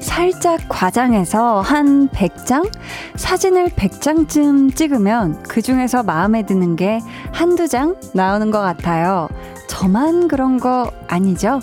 [0.00, 2.70] 살짝 과장해서 한 100장?
[3.16, 7.00] 사진을 100장쯤 찍으면 그 중에서 마음에 드는 게
[7.32, 9.28] 한두 장 나오는 것 같아요.
[9.68, 11.60] 저만 그런 거 아니죠?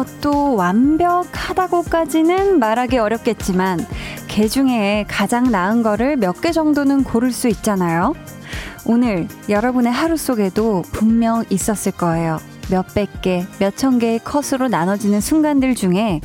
[0.00, 3.80] 그것도 완벽하다고까지는 말하기 어렵겠지만
[4.28, 8.14] 개 중에 가장 나은 거를 몇 개 정도는 고를 수 있잖아요.
[8.86, 12.38] 오늘 여러분의 하루 속에도 분명 있었을 거예요.
[12.70, 16.22] 몇백 개, 몇천 개의 컷으로 나눠지는 순간들 중에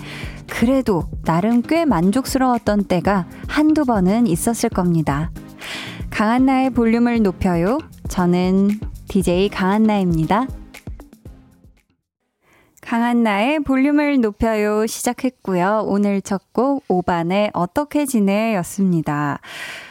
[0.49, 5.31] 그래도 나름 꽤 만족스러웠던 때가 한두 번은 있었을 겁니다.
[6.11, 7.79] 강한나의 볼륨을 높여요.
[8.07, 8.79] 저는
[9.09, 10.47] DJ 강한나입니다.
[12.85, 15.83] 강한나의 볼륨을 높여요 시작했고요.
[15.87, 19.39] 오늘 첫 곡 오반의 어떻게 지내 였습니다.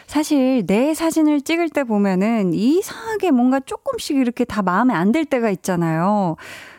[0.07, 5.51] 사실 내 사진을 찍을 때 보면은 이상하게 뭔가 조금씩 이렇게 다 마음에 안 들 때가
[5.51, 6.37] 있잖아요.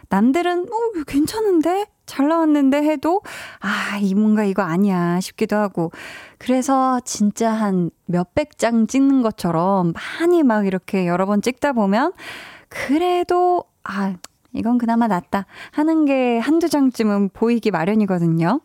[0.09, 3.21] 남들은 어 괜찮은데 잘 나왔는데 해도
[3.59, 5.91] 아, 이 뭔가 이거 아니야 싶기도 하고.
[6.37, 12.13] 그래서 진짜 한 몇백 장 찍는 것처럼 많이 막 이렇게 여러 번 찍다 보면
[12.69, 14.15] 그래도 아,
[14.57, 18.61] 이건 그나마 낫다 하는 게 한두 장쯤은 보이기 마련이거든요.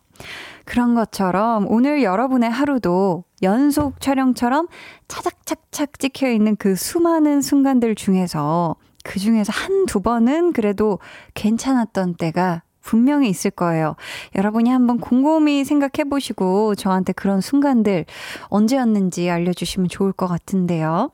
[0.64, 4.68] 그런 것처럼 오늘 여러분의 하루도 연속 촬영처럼
[5.08, 10.98] 차작착착 찍혀 있는 그 수많은 순간들 중에서 그 중에서 한두 번은 그래도
[11.34, 13.96] 괜찮았던 때가 분명히 있을 거예요.
[14.34, 18.04] 여러분이 한번 곰곰이 생각해 보시고 저한테 그런 순간들
[18.48, 21.10] 언제였는지 알려주시면 좋을 것 같은데요.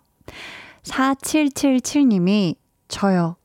[0.84, 2.56] 4777님이
[2.89, 3.37] 저요.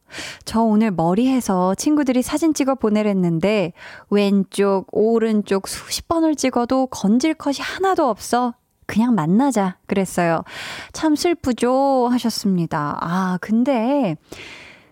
[0.45, 3.73] 저 오늘 머리 해서 친구들이 사진 찍어 보내랬는데
[4.09, 8.53] 왼쪽, 오른쪽 수십 번을 찍어도 건질 컷이 하나도 없어.
[8.85, 10.43] 그냥 만나자 그랬어요.
[10.91, 12.97] 참 슬프죠 하셨습니다.
[12.99, 14.17] 아, 근데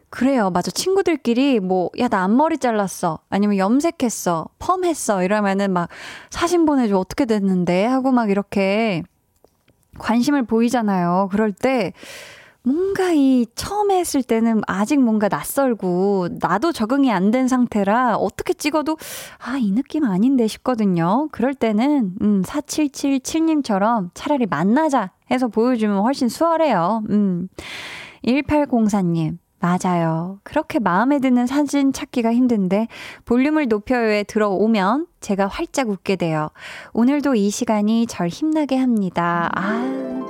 [0.09, 0.49] 그래요.
[0.49, 0.71] 맞아.
[0.71, 3.19] 친구들끼리 뭐, 야, 나 앞머리 잘랐어.
[3.29, 4.47] 아니면 염색했어.
[4.57, 5.23] 펌 했어.
[5.23, 5.89] 이러면은 막
[6.29, 6.97] 사진 보내줘.
[6.97, 7.85] 어떻게 됐는데?
[7.85, 9.03] 하고 막 이렇게
[9.99, 11.29] 관심을 보이잖아요.
[11.31, 11.93] 그럴 때
[12.63, 18.97] 뭔가 이 처음 했을 때는 아직 뭔가 낯설고 나도 적응이 안 된 상태라 어떻게 찍어도
[19.37, 21.27] 아, 이 느낌 아닌데 싶거든요.
[21.31, 27.03] 그럴 때는 음, 4777님처럼 차라리 만나자 해서 보여주면 훨씬 수월해요.
[27.09, 27.49] 음.
[28.25, 29.37] 1804님.
[29.61, 30.39] 맞아요.
[30.43, 32.87] 그렇게 마음에 드는 사진 찾기가 힘든데
[33.25, 36.49] 볼륨을 높여요에 들어오면 제가 활짝 웃게 돼요.
[36.93, 39.49] 오늘도 이 시간이 절 힘나게 합니다.
[39.53, 40.28] 아.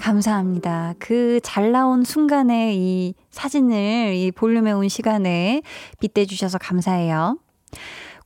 [0.00, 0.94] 감사합니다.
[0.98, 5.62] 그 잘 나온 순간에 이 사진을 이 볼륨에 온 시간에
[6.00, 7.38] 빗대주셔서 감사해요.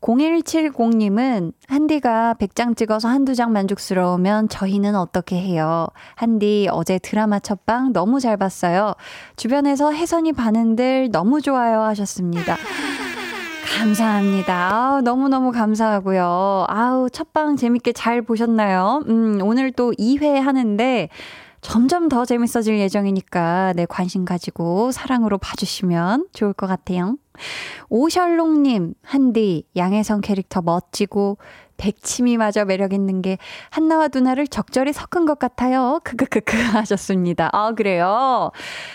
[0.01, 5.87] 0170님은 한디가 100장 찍어서 한두 장 만족스러우면 저희는 어떻게 해요?
[6.15, 8.93] 한디 어제 드라마 첫방 너무 잘 봤어요.
[9.37, 12.57] 주변에서 혜선이 반응들 너무 좋아요 하셨습니다.
[13.79, 14.71] 감사합니다.
[14.73, 16.67] 아우, 너무너무 감사하고요.
[16.69, 19.03] 아우, 첫방 재밌게 잘 보셨나요?
[19.09, 21.09] 음, 오늘 또 2회 하는데
[21.65, 27.17] 점점 더 재밌어질 예정이니까 네, 관심 가지고 사랑으로 봐주시면 좋을 것 같아요.
[27.89, 31.39] 오셜롱님, 한디, 양혜성 캐릭터 멋지고
[31.77, 33.39] 백치미마저 매력있는 게
[33.71, 36.01] 한나와 누나를 적절히 섞은 것 같아요.
[36.05, 37.51] 크크크크 하셨습니다.
[37.53, 38.51] 아, 그래요?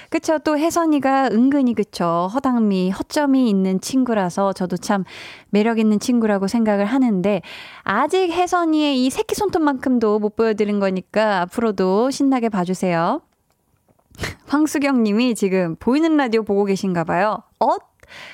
[0.09, 0.39] 그쵸.
[0.39, 2.29] 또 혜선이가 은근히 그쵸.
[2.33, 5.03] 허당미, 허점이 있는 친구라서 저도 참
[5.49, 7.41] 매력있는 친구라고 생각을 하는데
[7.83, 13.21] 아직 혜선이의 이 새끼 손톱만큼도 못 보여드린 거니까 앞으로도 신나게 봐주세요.
[14.47, 17.43] 황수경 님이 지금 보이는 라디오 보고 계신가 봐요.
[17.59, 17.88] 어?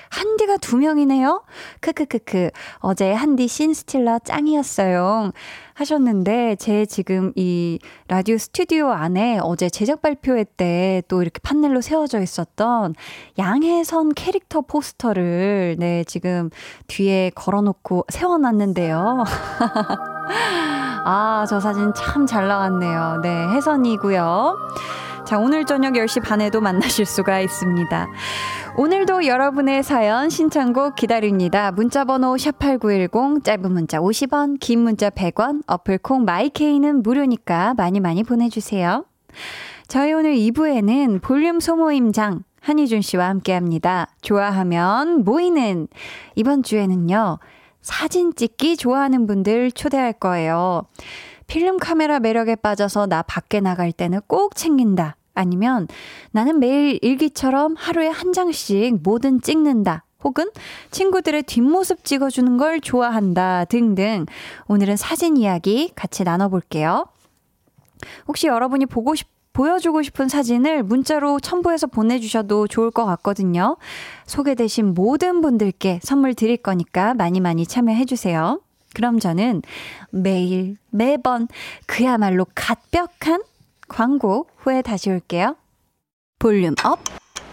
[0.10, 1.44] 한디가 두 명이네요?
[1.82, 2.52] 크크크크.
[2.80, 5.32] 어제 한디 씬스틸러 짱이었어요.
[5.74, 12.22] 하셨는데, 제 지금 이 라디오 스튜디오 안에 어제 제작 발표회 때 또 이렇게 판넬로 세워져
[12.22, 12.96] 있었던
[13.38, 16.50] 양혜선 캐릭터 포스터를 네, 지금
[16.88, 19.24] 뒤에 걸어놓고 세워놨는데요.
[21.08, 23.20] 아, 저 사진 참 잘 나왔네요.
[23.22, 24.58] 네, 혜선이고요.
[25.26, 28.08] 자, 오늘 저녁 10시 반에도 만나실 수가 있습니다.
[28.78, 31.72] 오늘도 여러분의 사연 신청곡 기다립니다.
[31.72, 38.24] 문자 번호 샵8910 짧은 문자 50원 긴 문자 100원 어플 콩 마이케이는 무료니까 많이 많이
[38.24, 39.04] 보내 주세요.
[39.88, 44.08] 저희 오늘 2부에는 볼륨 소모임장 한희준 씨와 함께 합니다.
[44.22, 45.88] 좋아하면 모이는
[46.36, 47.40] 이번 주에는요.
[47.82, 50.84] 사진 찍기 좋아하는 분들 초대할 거예요.
[51.48, 55.16] 필름 카메라 매력에 빠져서 나 밖에 나갈 때는 꼭 챙긴다.
[55.34, 55.88] 아니면
[56.32, 60.06] 나는 매일 일기처럼 하루에 한 장씩 뭐든 찍는다.
[60.24, 60.50] 혹은
[60.90, 64.26] 친구들의 뒷모습 찍어주는 걸 좋아한다 등등
[64.68, 67.06] 오늘은 사진 이야기 같이 나눠볼게요.
[68.28, 73.78] 혹시 여러분이 보고 싶, 보여주고 싶은 사진을 문자로 첨부해서 보내주셔도 좋을 것 같거든요.
[74.26, 78.60] 소개되신 모든 분들께 선물 드릴 거니까 많이 많이 참여해주세요.
[78.96, 79.62] 그럼 저는
[80.10, 81.48] 매일, 매번
[81.86, 83.44] 그야말로 갓벽한
[83.88, 85.56] 광고 후에 다시 올게요.
[86.40, 87.00] Volume up,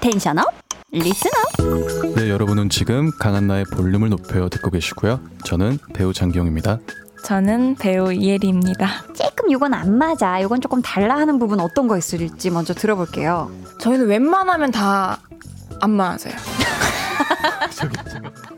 [0.01, 0.47] tension up,
[0.93, 2.15] listen up.
[2.15, 5.21] 네, 여러분은 지금 강한나의 볼륨을 높여 듣고 계시고요.
[5.45, 6.79] 저는 배우 장기용입니다.
[7.25, 9.13] 저는 배우 이혜리입니다.
[9.15, 10.39] 조금 이건 안 맞아.
[10.41, 13.51] 이건 조금 달라 하는 부분 어떤 거 있을지 먼저 들어볼게요.
[13.81, 15.19] 저희는 웬만하면 다
[15.83, 16.37] 안 맞아요.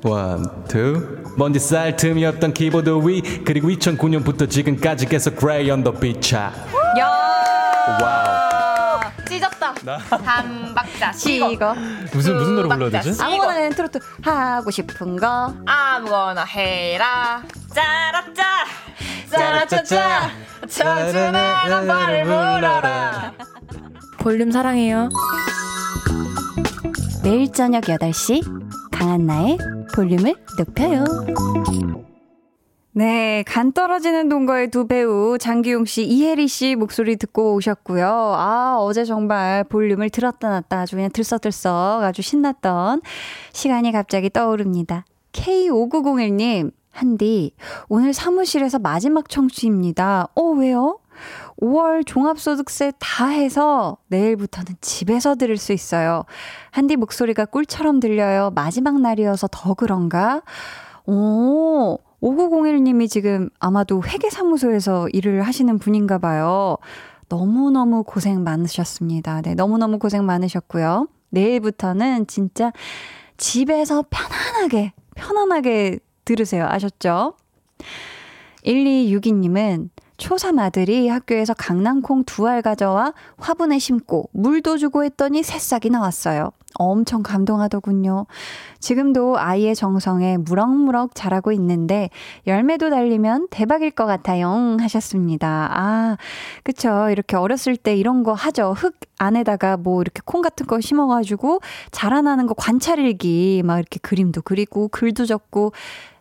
[0.04, 1.22] 원, 투.
[1.36, 6.52] 먼지 쌀 틈이 없던 키보드 위 그리고 2009년부터 지금까지 계속 그레이 언더 비차
[6.98, 7.08] 야!
[8.00, 9.74] 와우 찢었다.
[10.24, 11.74] 한 박자 시거.
[12.12, 13.20] 무슨 무슨 노래 불러야 되지?
[13.20, 15.54] 아무거나 그냥 트로트 하고 싶은 거.
[15.66, 17.42] 아무거나 해라.
[17.74, 18.44] 짜라짜.
[19.30, 20.30] 짜라짜짜.
[20.68, 21.34] 쳐주는
[21.72, 23.32] 엄마를 불러라.
[24.18, 25.08] 볼륨 사랑해요.
[27.24, 28.63] 매일 저녁 8시
[28.94, 29.58] 강한나의
[29.94, 31.04] 볼륨을 높여요.
[32.92, 38.06] 네, 간 떨어지는 동거의 두 배우 장기용 씨, 이혜리 씨 목소리 듣고 오셨고요.
[38.06, 43.02] 아, 어제 정말 볼륨을 들었다 놨다 아주 그냥 들썩들썩 아주 신났던
[43.52, 45.04] 시간이 갑자기 떠오릅니다.
[45.32, 47.52] K5901님, 한디,
[47.88, 50.28] 오늘 사무실에서 마지막 청취입니다.
[50.36, 51.00] 어, 왜요?
[51.60, 56.24] 5월 종합소득세 다 해서 내일부터는 집에서 들을 수 있어요.
[56.70, 58.50] 한디 목소리가 꿀처럼 들려요.
[58.54, 60.42] 마지막 날이어서 더 그런가?
[61.06, 66.76] 오, 5901님이 지금 아마도 회계사무소에서 일을 하시는 분인가 봐요.
[67.28, 69.42] 너무너무 고생 많으셨습니다.
[69.42, 71.08] 네, 너무너무 고생 많으셨고요.
[71.30, 72.72] 내일부터는 진짜
[73.36, 76.66] 집에서 편안하게, 편안하게 들으세요.
[76.66, 77.34] 아셨죠?
[78.64, 86.52] 1262님은 초3 아들이 학교에서 강낭콩 두 알 가져와 화분에 심고 물도 주고 했더니 새싹이 나왔어요.
[86.78, 88.26] 엄청 감동하더군요.
[88.80, 92.10] 지금도 아이의 정성에 무럭무럭 자라고 있는데
[92.46, 94.76] 열매도 달리면 대박일 것 같아요.
[94.80, 95.70] 하셨습니다.
[95.72, 96.16] 아,
[96.62, 97.08] 그쵸.
[97.10, 98.74] 이렇게 어렸을 때 이런 거 하죠.
[98.76, 101.60] 흙 안에다가 뭐 이렇게 콩 같은 거 심어가지고
[101.90, 105.72] 자라나는 거 관찰일기 막 이렇게 그림도 그리고 글도 적고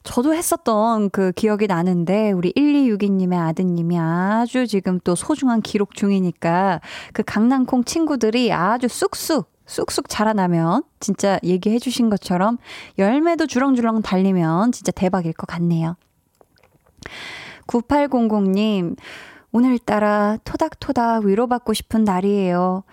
[0.03, 6.81] 저도 했었던 그 기억이 나는데 우리 1262님의 아드님이 아주 지금 또 소중한 기록 중이니까
[7.13, 12.57] 그 강낭콩 친구들이 아주 쑥쑥 쑥쑥 자라나면 진짜 얘기해 주신 것처럼
[12.97, 15.95] 열매도 주렁주렁 달리면 진짜 대박일 것 같네요.
[17.67, 18.97] 9800님,
[19.51, 22.83] 오늘따라 토닥토닥 위로받고 싶은 날이에요.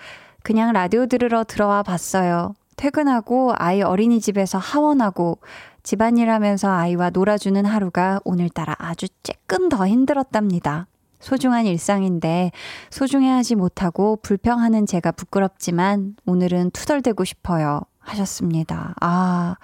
[0.43, 2.55] 그냥 라디오 들으러 들어와 봤어요.
[2.77, 5.39] 퇴근하고 아이 어린이집에서 하원하고
[5.83, 10.87] 집안일 하면서 아이와 놀아주는 하루가 오늘따라 아주 쬐끔 더 힘들었답니다.
[11.21, 12.51] 소중한 일상인데
[12.91, 17.83] 소중해하지 못하고 불평하는 제가 부끄럽지만 오늘은 투덜대고 싶어요.
[18.01, 18.95] 하셨습니다.
[19.01, 19.57] 아.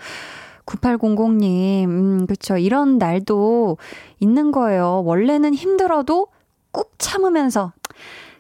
[0.66, 2.56] 9800님, 음, 그쵸.
[2.58, 3.78] 이런 날도
[4.18, 5.02] 있는 거예요.
[5.04, 6.26] 원래는 힘들어도
[6.72, 7.72] 꾹 참으면서,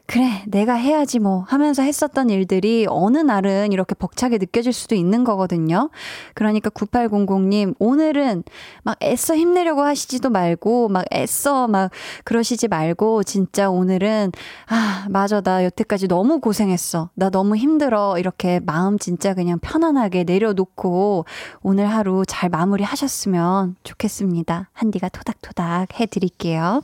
[0.08, 5.90] 그래, 내가 해야지 뭐 하면서 했었던 일들이 어느 날은 이렇게 벅차게 느껴질 수도 있는 거거든요.
[6.34, 8.44] 그러니까 9800님, 오늘은
[8.84, 11.90] 막 애써 힘내려고 하시지도 말고, 막 애써 막
[12.22, 14.30] 그러시지 말고, 진짜 오늘은,
[14.68, 17.10] 아, 맞아, 나 여태까지 너무 고생했어.
[17.14, 18.16] 나 너무 힘들어.
[18.18, 21.24] 이렇게 마음 진짜 그냥 편안하게 내려놓고,
[21.62, 24.70] 오늘 하루 잘 마무리 하셨으면 좋겠습니다.
[24.72, 26.82] 한디가 토닥토닥 해드릴게요.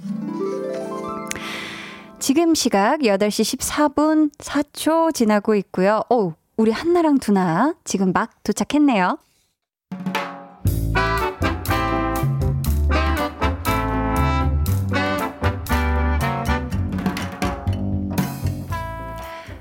[2.22, 6.02] 지금 시각 8시 14분 4초 지나고 있고요.
[6.08, 9.18] 오, 우리 한나랑 두나 지금 막 도착했네요.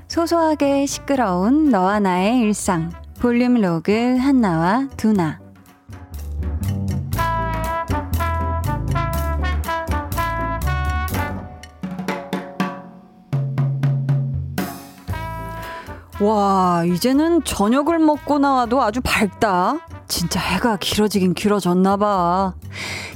[0.06, 2.92] 소소하게 시끄러운 너와 나의 일상.
[3.18, 5.41] 볼륨 로그 한나와 두나.
[16.22, 19.78] 와, 이제는 저녁을 먹고 나와도 아주 밝다.
[20.06, 22.54] 진짜 해가 길어지긴 길어졌나 봐.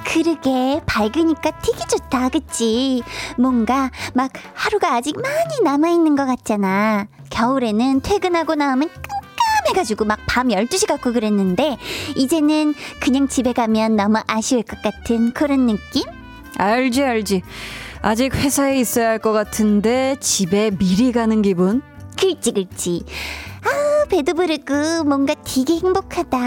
[0.04, 3.02] 그러게 밝으니까 되게 좋다 그치
[3.36, 10.86] 뭔가 막 하루가 아직 많이 남아있는 것 같잖아 겨울에는 퇴근하고 나오면 깜깜해가지고 막 밤 12시
[10.86, 11.76] 같고 그랬는데
[12.16, 16.04] 이제는 그냥 집에 가면 너무 아쉬울 것 같은 그런 느낌?
[16.56, 17.42] 알지 알지.
[18.00, 21.82] 아직 회사에 있어야 할 것 같은데 집에 미리 가는 기분?
[22.18, 23.04] 그렇지 그렇지.
[23.62, 26.38] 아 배도 부르고 뭔가 되게 행복하다.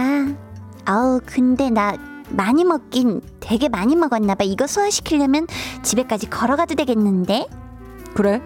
[0.85, 1.93] 아우 근데 나
[2.29, 4.43] 많이 먹긴 되게 많이 먹었나 봐.
[4.43, 5.47] 이거 소화시키려면
[5.83, 7.47] 집에까지 걸어가도 되겠는데?
[8.13, 8.41] 그래?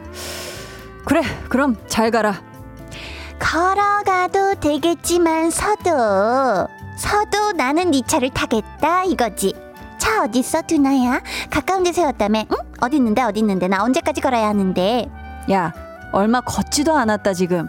[1.05, 2.41] 그래 그럼 잘 가라.
[3.39, 9.53] 걸어가도 되겠지만 서도 서도 나는 네 차를 타겠다 이거지.
[9.97, 11.21] 차 어딨어 두나야?
[11.49, 12.43] 가까운 데 세웠다며?
[12.51, 12.57] 응?
[12.81, 13.67] 어딨는데 어딨는데?
[13.69, 15.09] 나 언제까지 걸어야 하는데?
[15.51, 15.73] 야
[16.13, 17.67] 얼마 걷지도 않았다 지금.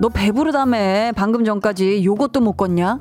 [0.00, 2.98] 너 배부르다며 방금 전까지 요것도 못 걷냐?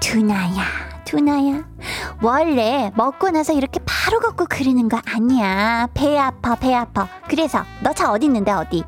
[0.00, 0.62] 두나야
[1.04, 1.64] 두나야
[2.22, 7.92] 원래 먹고 나서 이렇게 바로 걷고 그러는 거 아니야 배 아파 배 아파 그래서 너
[7.92, 8.84] 차 어딨는데 어디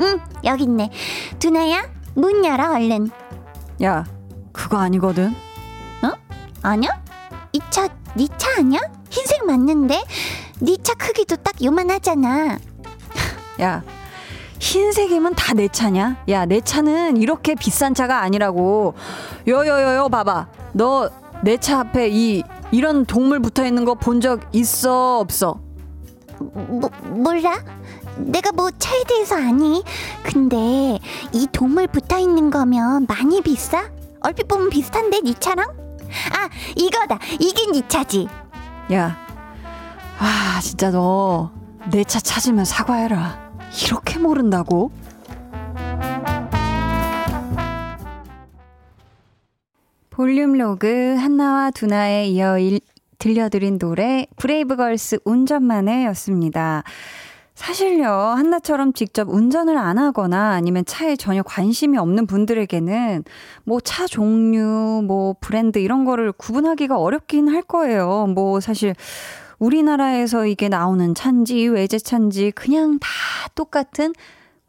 [0.00, 0.90] 응 여기 있네
[1.38, 3.10] 두나야 문 열어 얼른
[3.82, 4.04] 야
[4.52, 5.34] 그거 아니거든.
[6.62, 6.90] 아니야?
[7.52, 8.80] 이 차 네 차 아니야?
[9.10, 10.02] 흰색 맞는데
[10.60, 12.58] 네 차 크기도 딱 요만하잖아
[13.60, 13.82] 야
[14.58, 16.16] 흰색이면 다 내 차냐?
[16.28, 18.94] 야 내 차는 이렇게 비싼 차가 아니라고.
[19.46, 20.46] 여여여여 봐봐.
[20.72, 21.10] 너
[21.42, 25.60] 내 차 앞에 이 이런 동물 붙어 있는 거 본 적 있어 없어?
[26.40, 27.62] 뭐, 몰라?
[28.16, 29.82] 내가 뭐 차에 대해서 아니?
[30.22, 30.98] 근데
[31.32, 33.90] 이 동물 붙어 있는 거면 많이 비싸?
[34.22, 35.66] 얼핏 보면 비슷한데 네 차랑?
[36.32, 38.26] 아 이거다 이게 네 차지
[38.92, 39.16] 야,
[40.18, 41.50] 아 진짜 너
[41.92, 43.45] 내 차 찾으면 사과해라.
[43.72, 44.90] 이렇게 모른다고?
[50.10, 52.80] 볼륨 로그 한나와 두나에 이어 일,
[53.18, 56.84] 들려드린 노래 브레이브걸스 운전만해였습니다.
[57.54, 63.24] 사실요, 한나처럼 직접 운전을 안 하거나 아니면 차에 전혀 관심이 없는 분들에게는
[63.64, 68.26] 뭐 차 종류, 뭐 브랜드 이런 거를 구분하기가 어렵긴 할 거예요.
[68.34, 68.94] 뭐 사실
[69.58, 73.08] 우리나라에서 이게 나오는 차인지 외제차인지 그냥 다
[73.54, 74.12] 똑같은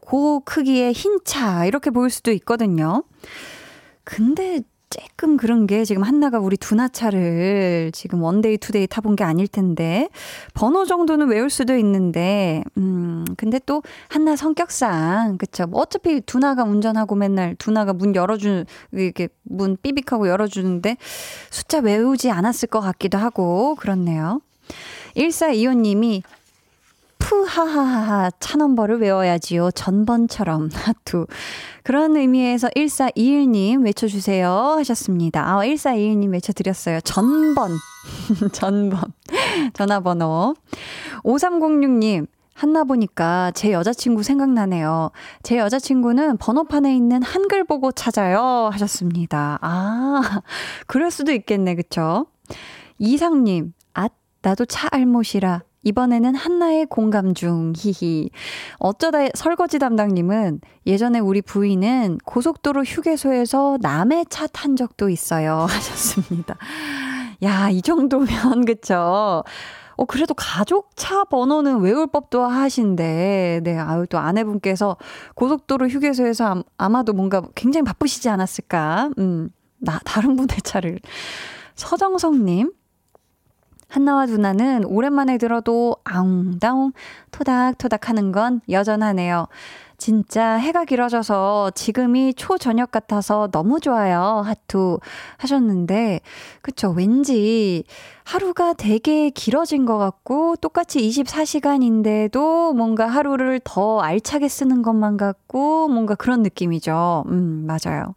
[0.00, 3.04] 고 크기의 흰 차 이렇게 보일 수도 있거든요.
[4.04, 9.24] 근데 조금 그런 게 지금 한나가 우리 두나차를 지금 one day two day 타본 게
[9.24, 10.08] 아닐 텐데
[10.54, 17.16] 번호 정도는 외울 수도 있는데 음 근데 또 한나 성격상 그쵸 뭐 어차피 두나가 운전하고
[17.16, 20.96] 맨날 두나가 문 열어주는 이렇게 문 삐빅하고 열어주는데
[21.50, 24.40] 숫자 외우지 않았을 것 같기도 하고 그렇네요
[25.18, 26.22] 1425님이
[27.18, 29.72] 푸하하하하 차 넘버를 외워야지요.
[29.72, 31.26] 전번처럼 하투.
[31.82, 35.46] 그런 의미에서 1421님 외쳐주세요 하셨습니다.
[35.46, 37.00] 아, 1421님 외쳐드렸어요.
[37.02, 37.72] 전번.
[38.52, 39.12] 전번.
[39.74, 40.54] 전화번호.
[41.24, 42.26] 5306님.
[42.54, 45.12] 한나 보니까 제 여자친구 생각나네요.
[45.44, 48.68] 제 여자친구는 번호판에 있는 한글 보고 찾아요.
[48.72, 49.58] 하셨습니다.
[49.60, 50.42] 아,
[50.88, 51.76] 그럴 수도 있겠네.
[51.76, 52.26] 그쵸?
[52.98, 53.77] 이상님, 아,
[54.48, 58.30] 나도 차 알못이라 이번에는 한나의 공감 중, 히히.
[58.78, 65.66] 어쩌다 설거지 담당님은 예전에 우리 부인은 고속도로 휴게소에서 남의 차 탄 적도 있어요.
[65.68, 66.56] 하셨습니다.
[67.42, 69.44] 야, 이 정도면, 그쵸?
[69.96, 74.96] 어, 그래도 가족 차 번호는 외울 법도 하신데, 네, 아유, 또 아내분께서
[75.34, 79.10] 고속도로 휴게소에서 아마도 뭔가 굉장히 바쁘시지 않았을까?
[79.18, 80.98] 음, 나, 다른 분의 차를.
[81.74, 82.72] 서정성님,
[83.88, 86.92] 한나와 두나는 오랜만에 들어도 아웅다웅
[87.30, 89.48] 토닥토닥 하는 건 여전하네요.
[89.96, 94.42] 진짜 해가 길어져서 지금이 초저녁 같아서 너무 좋아요.
[94.44, 95.00] 하투
[95.38, 96.20] 하셨는데,
[96.62, 96.90] 그쵸.
[96.90, 97.82] 왠지
[98.22, 106.14] 하루가 되게 길어진 것 같고, 똑같이 24시간인데도 뭔가 하루를 더 알차게 쓰는 것만 같고, 뭔가
[106.14, 107.24] 그런 느낌이죠.
[107.28, 108.14] 음, 맞아요.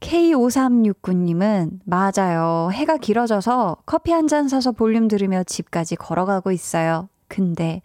[0.00, 2.70] K5369님은 맞아요.
[2.72, 7.08] 해가 길어져서 커피 한 잔 사서 볼륨 들으며 집까지 걸어가고 있어요.
[7.28, 7.80] 근데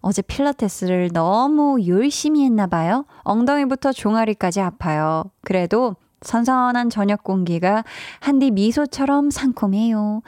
[0.00, 3.06] 어제 필라테스를 너무 열심히 했나 봐요.
[3.22, 5.24] 엉덩이부터 종아리까지 아파요.
[5.42, 7.84] 그래도 선선한 저녁 공기가
[8.20, 10.22] 한디 미소처럼 상콤해요.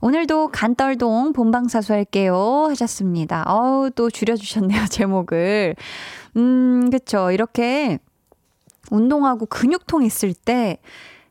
[0.00, 2.66] 오늘도 간떨동 본방사수 할게요.
[2.70, 3.44] 하셨습니다.
[3.46, 5.76] 어우, 또 줄여주셨네요, 제목을.
[6.36, 7.30] 음, 그쵸.
[7.30, 7.98] 이렇게
[8.90, 10.78] 운동하고 근육통 있을 때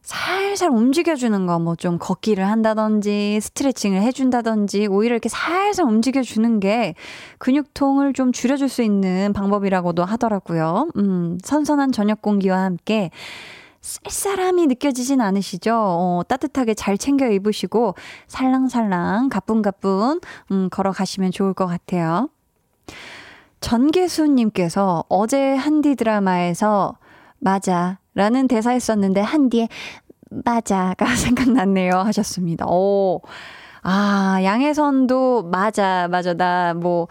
[0.01, 6.93] 살살 움직여주는 거, 뭐 좀 걷기를 한다든지, 스트레칭을 해준다든지, 오히려 이렇게 살살 움직여주는 게
[7.39, 10.89] 근육통을 좀 줄여줄 수 있는 방법이라고도 하더라고요.
[10.97, 13.11] 음, 선선한 저녁 공기와 함께
[13.81, 15.73] 쌀쌀함이 느껴지진 않으시죠?
[15.73, 17.95] 어, 따뜻하게 잘 챙겨 입으시고
[18.27, 22.29] 살랑살랑 가뿐가뿐 음, 걸어가시면 좋을 것 같아요.
[23.59, 26.97] 전계수님께서 어제 한디 드라마에서
[27.43, 29.69] 맞아 라는 대사 했었는데 한디의
[30.29, 32.65] 맞아가 생각났네요 하셨습니다.
[32.67, 33.21] 오.
[33.85, 37.07] 아, 양혜선도 맞아, 맞아, 나 뭐,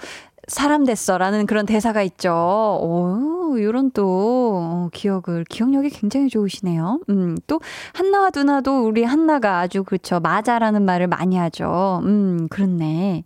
[0.48, 2.32] 사람 됐어 라는 그런 대사가 있죠.
[2.32, 7.00] 오, 요런 또 어, 기억을, 기억력이 굉장히 좋으시네요.
[7.10, 7.60] 음, 또,
[7.92, 10.18] 한나와 두나도 우리 한나가 아주 그렇죠.
[10.20, 12.00] 맞아라는 말을 많이 하죠.
[12.04, 13.24] 음, 그렇네.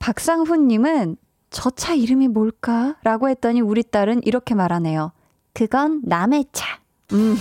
[0.00, 1.16] 박상훈님은
[1.50, 2.96] 저 차 이름이 뭘까?
[3.04, 5.12] 라고 했더니 우리 딸은 이렇게 말하네요.
[5.54, 6.78] 그건 남의 차.
[7.12, 7.36] 음.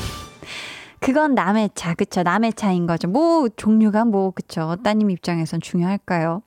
[0.99, 2.23] 그건 남의 차, 그쵸.
[2.23, 3.09] 남의 차인 거죠.
[3.09, 4.77] 뭐, 종류가 뭐, 그쵸.
[4.83, 6.43] 따님 입장에선 중요할까요?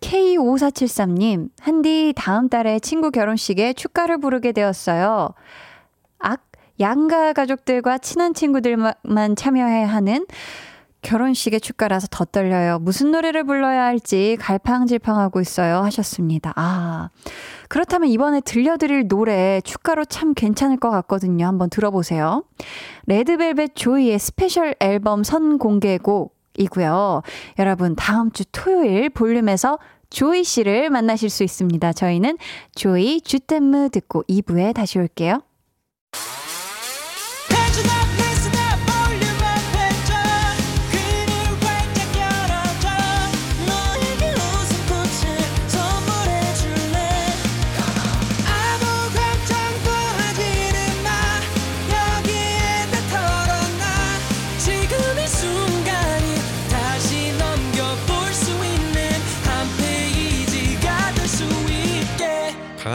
[0.00, 5.34] K5473님, 한디 다음 달에 친구 결혼식에 축가를 부르게 되었어요.
[6.18, 6.46] 악,
[6.80, 8.94] 양가 가족들과 친한 친구들만
[9.36, 10.24] 참여해야 하는
[11.02, 12.78] 결혼식의 축가라서 더 떨려요.
[12.80, 15.78] 무슨 노래를 불러야 할지 갈팡질팡하고 있어요.
[15.82, 16.52] 하셨습니다.
[16.56, 17.10] 아,
[17.68, 21.46] 그렇다면 이번에 들려드릴 노래 축가로 참 괜찮을 것 같거든요.
[21.46, 22.44] 한번 들어보세요.
[23.06, 27.22] 레드벨벳 조이의 special 앨범 선공개곡이고요.
[27.58, 29.78] 여러분, 다음 주 토요일 볼륨에서
[30.10, 31.92] 조이 씨를 만나실 수 있습니다.
[31.92, 32.38] 저희는
[32.74, 35.42] 조이 주댐무 듣고 2부에 다시 올게요.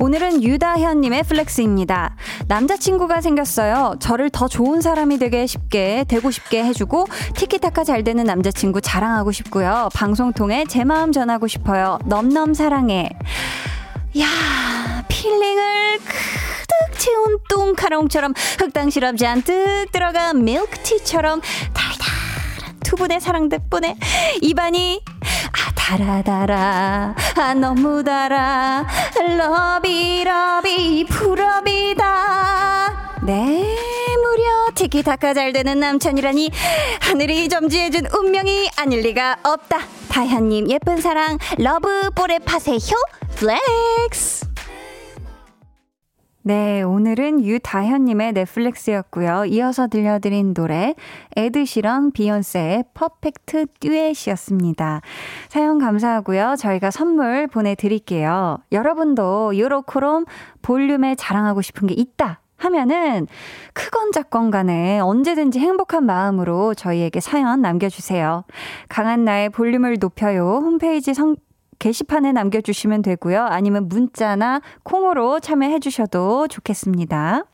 [0.00, 2.16] 오늘은 유다현님의 flex입니다.
[2.48, 3.96] 남자친구가 생겼어요.
[4.00, 9.90] 저를 더 좋은 사람이 되게 쉽게, 되고 싶게 해주고, 티키타카 잘 되는 남자친구 자랑하고 싶고요.
[9.94, 11.98] 방송 통해 제 마음 전하고 싶어요.
[12.06, 13.10] 넘넘 사랑해.
[14.18, 21.42] 야 filling을 그득 채운 뚱카롱처럼 흑당 시럽 잔뜩 들어간 밀크티처럼
[21.74, 23.96] 달달한 두 분의 사랑 덕분에
[24.40, 25.19] 입안이 아
[25.90, 28.86] 달아달아 아 너무 달아.
[29.36, 32.04] lovey lovey full love이다.
[33.26, 33.76] 네
[34.22, 36.50] 무려 티키타카 잘 되는 남편이라니
[37.00, 39.78] 하늘이 점지해준 운명이 아닐 리가 없다.
[40.10, 42.78] 다현님 예쁜 사랑 love forever 하세요
[43.34, 44.46] flex
[46.42, 49.44] 네, 오늘은 유다현님의 넷플릭스였고요.
[49.44, 50.94] 이어서 들려드린 노래
[51.36, 55.02] 에드시런 비욘세의 Perfect Duet이었습니다.
[55.50, 56.54] 사연 감사하고요.
[56.58, 58.56] 저희가 선물 보내드릴게요.
[58.72, 60.24] 여러분도 유로크롬
[60.62, 63.26] 볼륨에 자랑하고 싶은 게 있다 하면은
[63.74, 68.44] 크건 작건 간에 언제든지 행복한 마음으로 저희에게 사연 남겨주세요.
[68.88, 70.60] 강한 나의 볼륨을 높여요.
[70.62, 71.36] 홈페이지 성,
[71.80, 73.42] 게시판에 남겨주시면 되고요.
[73.42, 77.44] 아니면 문자나 콩으로 참여해 주셔도 좋겠습니다.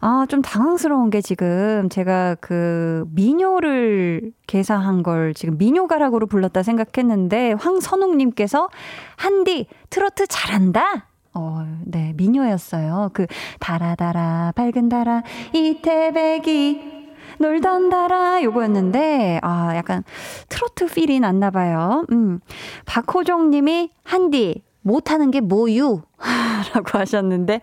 [0.00, 8.68] 아, 좀 당황스러운 게 지금 제가 그 미녀를 개사한 걸 지금 미녀가락으로 불렀다 생각했는데 황선웅님께서
[9.16, 11.06] 한디 트로트 잘한다?
[11.32, 13.10] 어, 네, 미녀였어요.
[13.12, 13.26] 그
[13.60, 16.93] 달아달아 밝은 달아 이태백이
[17.38, 20.02] 놀던 달아 요거였는데 아 약간
[20.48, 22.04] 트로트 필이 났나 봐요.
[22.12, 22.40] 음.
[22.86, 26.02] 박호종 님이 한디 못하는 게 뭐유?
[26.74, 27.60] 라고 하셨는데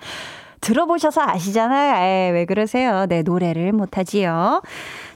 [0.62, 1.96] 들어보셔서 아시잖아요.
[2.04, 3.08] 에이, 왜 그러세요?
[3.08, 4.62] 네, 노래를 못하지요.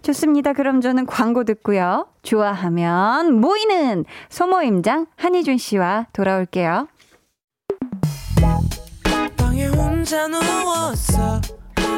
[0.02, 0.54] 좋습니다.
[0.54, 2.08] 그럼 저는 광고 듣고요.
[2.24, 6.88] 좋아하면 모이는 소모임장 한희준 씨와 돌아올게요.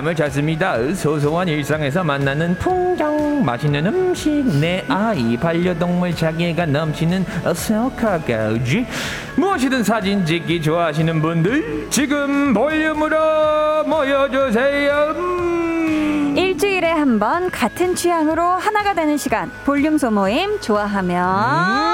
[0.00, 0.94] 사람을 찾습니다.
[0.94, 8.86] 소소한 일상에서 만나는 풍경, 맛있는 음식, 내 아이, 반려동물 자기애가 넘치는 셀카까지
[9.36, 15.14] 무엇이든 사진 찍기 좋아하시는 분들 지금 볼륨으로 모여주세요.
[15.16, 16.34] 음.
[16.36, 21.26] 일주일에 한 번 같은 취향으로 하나가 되는 시간 볼륨 소모임 좋아하면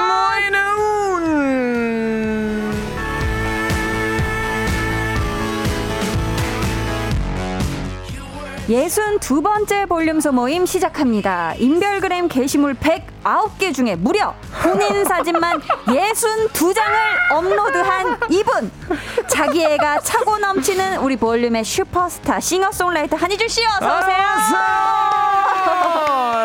[0.07, 0.96] 모이는
[8.69, 11.53] 예순 두 번째 볼륨 소 모임 시작합니다.
[11.57, 15.61] 인별그램 게시물 109개 중에 무려 본인 사진만
[15.93, 16.97] 예순 두 장을
[17.31, 18.69] 업로드한 이분.
[19.27, 25.16] 자기 애가 차고 넘치는 우리 볼륨의 슈퍼스타 싱어송라이터 한희준 씨 어서 오세요.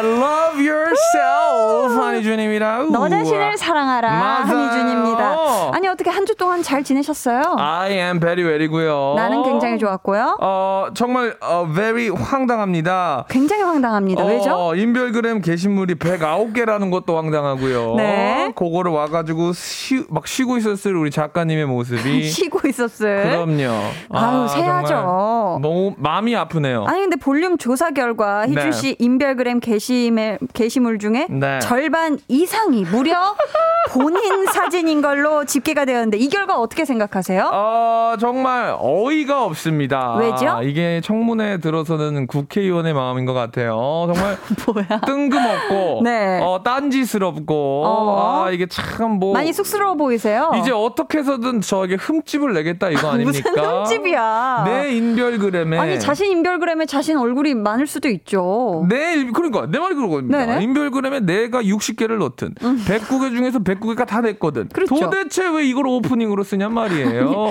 [0.02, 2.78] Love yourself 한희준입니다.
[2.90, 4.44] 너 자신을 사랑하라 맞아요.
[4.46, 5.36] 한희준입니다.
[5.72, 7.56] 아니 어떻게 한 주 동안 잘 지내셨어요?
[7.58, 9.14] I am very very고요.
[9.16, 10.38] 나는 굉장히 좋았고요.
[10.40, 13.24] 어 정말 어, very 황당합니다.
[13.28, 14.24] 굉장히 황당합니다.
[14.24, 14.52] 왜죠?
[14.54, 17.94] 어, 인별그램 게시물이 109개라는 것도 황당하고요.
[17.96, 18.52] 네.
[18.54, 22.22] 그거를 와가지고 쉬, 막 쉬고 있었을 우리 작가님의 모습이.
[22.30, 23.22] 쉬고 있었을.
[23.24, 23.72] 그럼요.
[24.10, 24.86] 아유, 세야죠.
[24.86, 26.84] 정말 너무 마음이 아프네요.
[26.86, 28.72] 아니 근데 볼륨 조사 결과 희준 네.
[28.72, 31.58] 씨 인별그램 게시 물 게시물 중에 네.
[31.60, 33.34] 절반 이상이 무려
[33.92, 37.50] 본인 사진인 걸로 집계가 되었는데 이 결과 어떻게 생각하세요?
[37.52, 40.14] 어, 정말 어이가 없습니다.
[40.16, 40.60] 왜죠?
[40.62, 43.74] 이게 청문회에 들어서는 국회의원의 마음인 것 같아요.
[44.12, 45.00] 정말 뭐야?
[45.00, 46.40] 뜬금없고, 네.
[46.42, 48.44] 어, 딴지스럽고, 어.
[48.46, 49.34] 아, 이게 참 뭐.
[49.34, 50.52] 많이 쑥스러워 보이세요?
[50.58, 53.50] 이제 어떻게 해서든 저에게 흠집을 내겠다 이거 아닙니까?
[53.50, 54.62] 무슨 흠집이야?
[54.66, 55.78] 내 인별그램에.
[55.78, 58.86] 아니 자신 인별그램에 자신 얼굴이 많을 수도 있죠.
[58.88, 60.36] 내, 일- 그러니까, 내 말이 그러거든요.
[60.36, 60.62] 네네.
[60.62, 64.68] 인별그램에 내가 60개를 넣든, 109개 중에서 109개가 다내 거든.
[64.68, 64.94] 그렇죠.
[64.94, 67.46] 도대체 왜 이걸 오프닝으로 쓰냔 말이에요.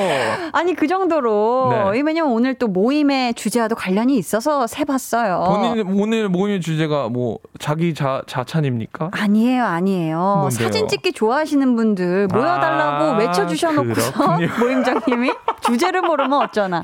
[0.53, 2.01] 아니 그 정도로 네.
[2.01, 5.45] 왜냐면 오늘 또 모임의 주제와도 관련이 있어서 세봤어요.
[5.47, 9.09] 본인 오늘 모임 주제가 뭐 자기 자 자찬입니까?
[9.13, 10.17] 아니에요, 아니에요.
[10.41, 10.49] 뭔데요?
[10.67, 14.37] 사진 찍기 좋아하시는 분들 모여달라고 아, 외쳐주셔놓고서.
[14.61, 15.31] 모임장님이
[15.61, 16.81] 주제를 모르면 어쩌나.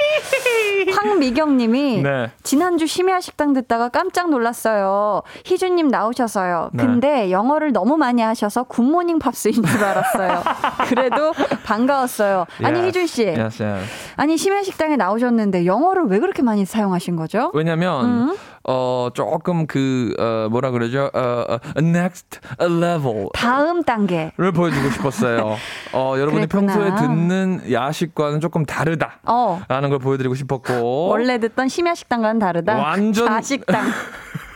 [0.96, 2.32] 황미경님이 네.
[2.44, 5.22] 지난주 심야 식당 듣다가 깜짝 놀랐어요.
[5.46, 6.70] 희준님 나오셔서요.
[6.74, 6.86] 네.
[6.86, 10.44] 근데 영어를 너무 많이 하셔서 굿모닝 팝스인 줄 알았어요.
[10.88, 11.34] 그래도
[11.66, 12.46] 반가웠어요.
[12.64, 13.90] 아니 Yes, 희준 씨, yes, yes.
[14.16, 17.52] 아니 심야 식당에 나오셨는데 영어를 왜 그렇게 많이 사용하신 거죠?
[17.54, 18.38] 왜냐면 음.
[18.70, 21.10] 어 조금 그 어, 뭐라 그러죠?
[21.14, 23.30] 어, 어, next level.
[23.34, 24.32] 다음 단계.
[24.38, 25.56] 를 보여주고 싶었어요.
[25.94, 26.74] 어, 여러분이 그랬구나.
[26.74, 29.20] 평소에 듣는 야식과는 조금 다르다.
[29.26, 29.62] 어.
[29.70, 31.08] 라는 걸 보여드리고 싶었고.
[31.08, 32.78] 원래 듣던 심야 식당과는 다르다.
[32.78, 33.86] 완전- 자식당.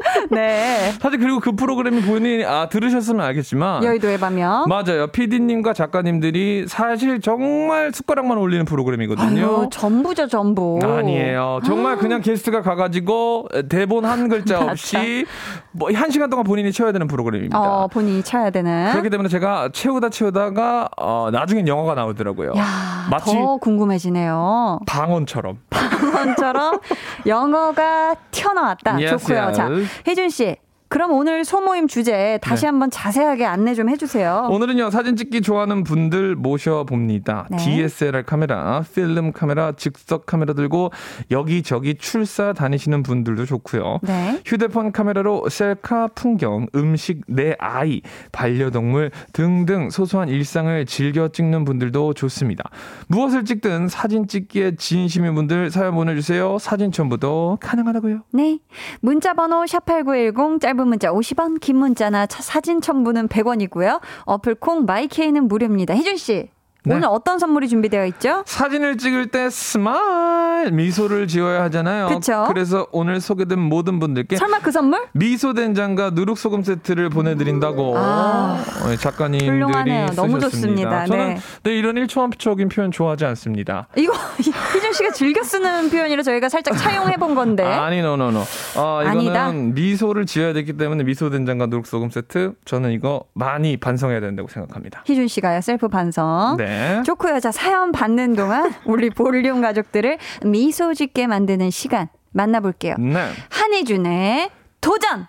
[0.30, 0.92] 네.
[1.00, 3.84] 사실 그리고 그 프로그램이 본인이 아, 들으셨으면 알겠지만.
[3.84, 4.68] 여의도에 가면.
[4.68, 5.06] 맞아요.
[5.08, 9.40] PD님과 작가님들이 사실 정말 숟가락만 올리는 프로그램이거든요.
[9.46, 10.78] 아유, 전부죠, 전부.
[10.82, 11.60] 아니에요.
[11.64, 15.26] 정말 그냥 게스트가 가가지고 대본 한 글자 없이
[15.72, 17.58] 뭐 한 시간 동안 본인이 채워야 되는 프로그램입니다.
[17.60, 18.90] 어, 본인이 쳐야 되는.
[18.92, 22.52] 그렇기 때문에 제가 채우다 채우다가 어, 나중엔 영어가 나오더라고요.
[22.56, 24.80] 야, 마치 더 궁금해지네요.
[24.86, 25.58] 방언처럼.
[25.70, 26.78] 방언처럼
[27.26, 28.94] 영어가 튀어나왔다.
[29.00, 29.38] Yes, 좋고요.
[29.38, 29.56] yes.
[29.56, 29.68] 자,
[30.06, 30.56] 혜준 씨.
[30.90, 32.66] 그럼 오늘 소모임 주제 다시 네.
[32.66, 34.48] 한번 자세하게 안내 좀 해주세요.
[34.50, 37.46] 오늘은요 사진 찍기 좋아하는 분들 모셔봅니다.
[37.48, 37.56] 네.
[37.58, 40.90] DSLR 카메라, 필름 카메라, 즉석 카메라 들고
[41.30, 44.00] 여기저기 출사 다니시는 분들도 좋고요.
[44.02, 44.40] 네.
[44.44, 52.64] 휴대폰 카메라로 셀카, 풍경, 음식, 내 아이, 반려동물 등등 소소한 일상을 즐겨 찍는 분들도 좋습니다.
[53.06, 56.58] 무엇을 찍든 사진 찍기에 진심인 분들 사연 보내주세요.
[56.58, 58.22] 사진 첨부도 가능하다고요.
[58.32, 58.58] 네.
[59.00, 64.00] 문자 번호 샵 8910 짧은 문자 50원, 긴 문자나 차- 사진 첨부는 100원이고요.
[64.24, 65.94] 어플 콩 마이케이는 무료입니다.
[65.94, 66.50] 혜준 씨.
[66.84, 66.94] 네.
[66.94, 68.42] 오늘 어떤 선물이 준비되어 있죠?
[68.46, 72.08] 사진을 찍을 때 스마일 미소를 지어야 하잖아요.
[72.08, 72.46] 그쵸.
[72.48, 75.00] 그래서 오늘 소개된 모든 분들께 설마 그 선물?
[75.12, 80.06] 미소 된장과 누룩 소금 세트를 보내드린다고 아, 어, 작가님들이 훌륭하네요.
[80.16, 80.50] 너무 쓰셨습니다.
[80.50, 81.06] 좋습니다.
[81.06, 81.40] 저는 네.
[81.64, 83.88] 네, 이런 일차원적인 표현 좋아하지 않습니다.
[83.96, 87.64] 이거 희준 씨가 즐겨 쓰는 표현이라 저희가 살짝 차용해 본 건데.
[87.64, 88.40] 아니 no no no.
[88.76, 89.52] 아 이거는 아니다.
[89.52, 95.02] 미소를 지어야 되기 때문에 미소 된장과 누룩 소금 세트 저는 이거 많이 반성해야 된다고 생각합니다.
[95.06, 96.56] 희준 씨가요 셀프 반성.
[96.56, 96.69] 네.
[97.04, 97.40] 좋고요.
[97.40, 102.96] 자 사연 받는 동안 우리 볼륨 가족들을 미소 짓게 만드는 시간 만나볼게요.
[102.98, 103.30] 네.
[103.50, 105.26] 한희준의 도전.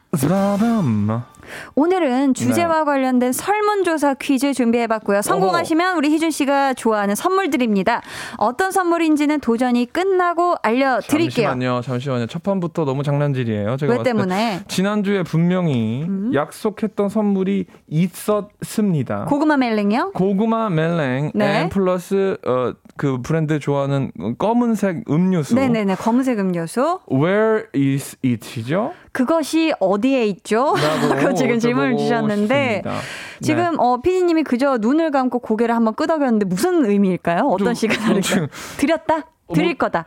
[1.75, 5.21] 오늘은 주제와 관련된 설문조사 퀴즈 준비해봤고요.
[5.21, 8.01] 성공하시면 우리 희준 씨가 좋아하는 선물 드립니다.
[8.37, 11.47] 어떤 선물인지는 도전이 끝나고 알려드릴게요.
[11.49, 12.27] 잠시만요, 잠시만요.
[12.27, 13.77] 첫 판부터 너무 장난질이에요.
[13.77, 14.57] 제가 왜때 때문에?
[14.57, 14.63] 음?
[14.67, 19.25] 지난주에 분명히 약속했던 선물이 있었습니다.
[19.25, 20.11] 고구마 말랭이요?
[20.13, 21.61] 고구마 말랭 네.
[21.61, 25.55] and plus 어, 그 브랜드 좋아하는 검은색 음료수.
[25.55, 26.99] 네네네, 검은색 음료수.
[27.11, 28.93] Where is it이죠?
[29.11, 30.73] 그것이 어디에 있죠?
[31.19, 33.01] 그 지금 질문을 주셨는데 싶습니다.
[33.41, 37.47] 지금 어 피디님이 그저 눈을 감고 고개를 한번 끄덕였는데 무슨 의미일까요?
[37.47, 37.73] 어떤?
[37.73, 38.47] 좀-
[38.77, 39.23] 드렸다?
[39.53, 40.05] 드릴 거다.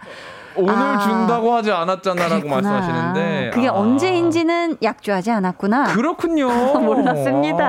[0.56, 0.98] 오늘 아.
[1.00, 2.48] 준다고 하지 않았잖아라고.
[2.48, 3.72] 말씀하시는데 그게 아.
[3.72, 5.92] 언제인지는 약조하지 않았구나.
[5.94, 6.48] 그렇군요.
[6.80, 7.66] 몰랐습니다.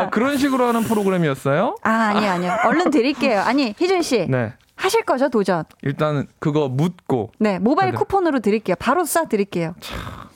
[0.00, 1.76] 아, 그런 식으로 하는 프로그램이었어요?
[1.82, 2.52] 아, 아니요, 아니요.
[2.64, 3.40] 얼른 드릴게요.
[3.40, 4.26] 아니, 희준 씨.
[4.28, 4.52] 네.
[4.76, 5.64] 하실 거죠, 도전?
[5.82, 7.96] 일단 그거 묻고 네, 모바일 네.
[7.98, 8.76] 쿠폰으로 드릴게요.
[8.78, 9.74] 바로 쏴 드릴게요.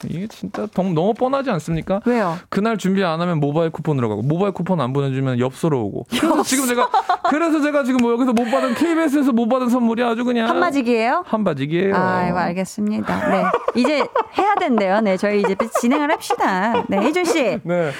[0.07, 2.01] 이게 진짜 너무, 뻔하지 않습니까?
[2.05, 2.37] 왜요?
[2.49, 6.67] 그날 준비 안 하면 모바일 쿠폰으로 가고 모바일 쿠폰 안 보내주면 엽서로 오고 그래서 지금
[6.67, 6.89] 제가
[7.29, 11.23] 그래서 제가 지금 뭐 여기서 못 받은 KBS에서 못 받은 선물이 아주 그냥 한마지기예요?
[11.27, 11.95] 한바지기예요.
[11.95, 13.29] 아이고, 알겠습니다.
[13.29, 13.43] 네.
[13.75, 14.03] 이제
[14.37, 15.01] 해야 된대요.
[15.01, 16.85] 네, 저희 이제 진행을 합시다.
[16.87, 17.59] 네, 희준 씨.
[17.63, 17.91] 네.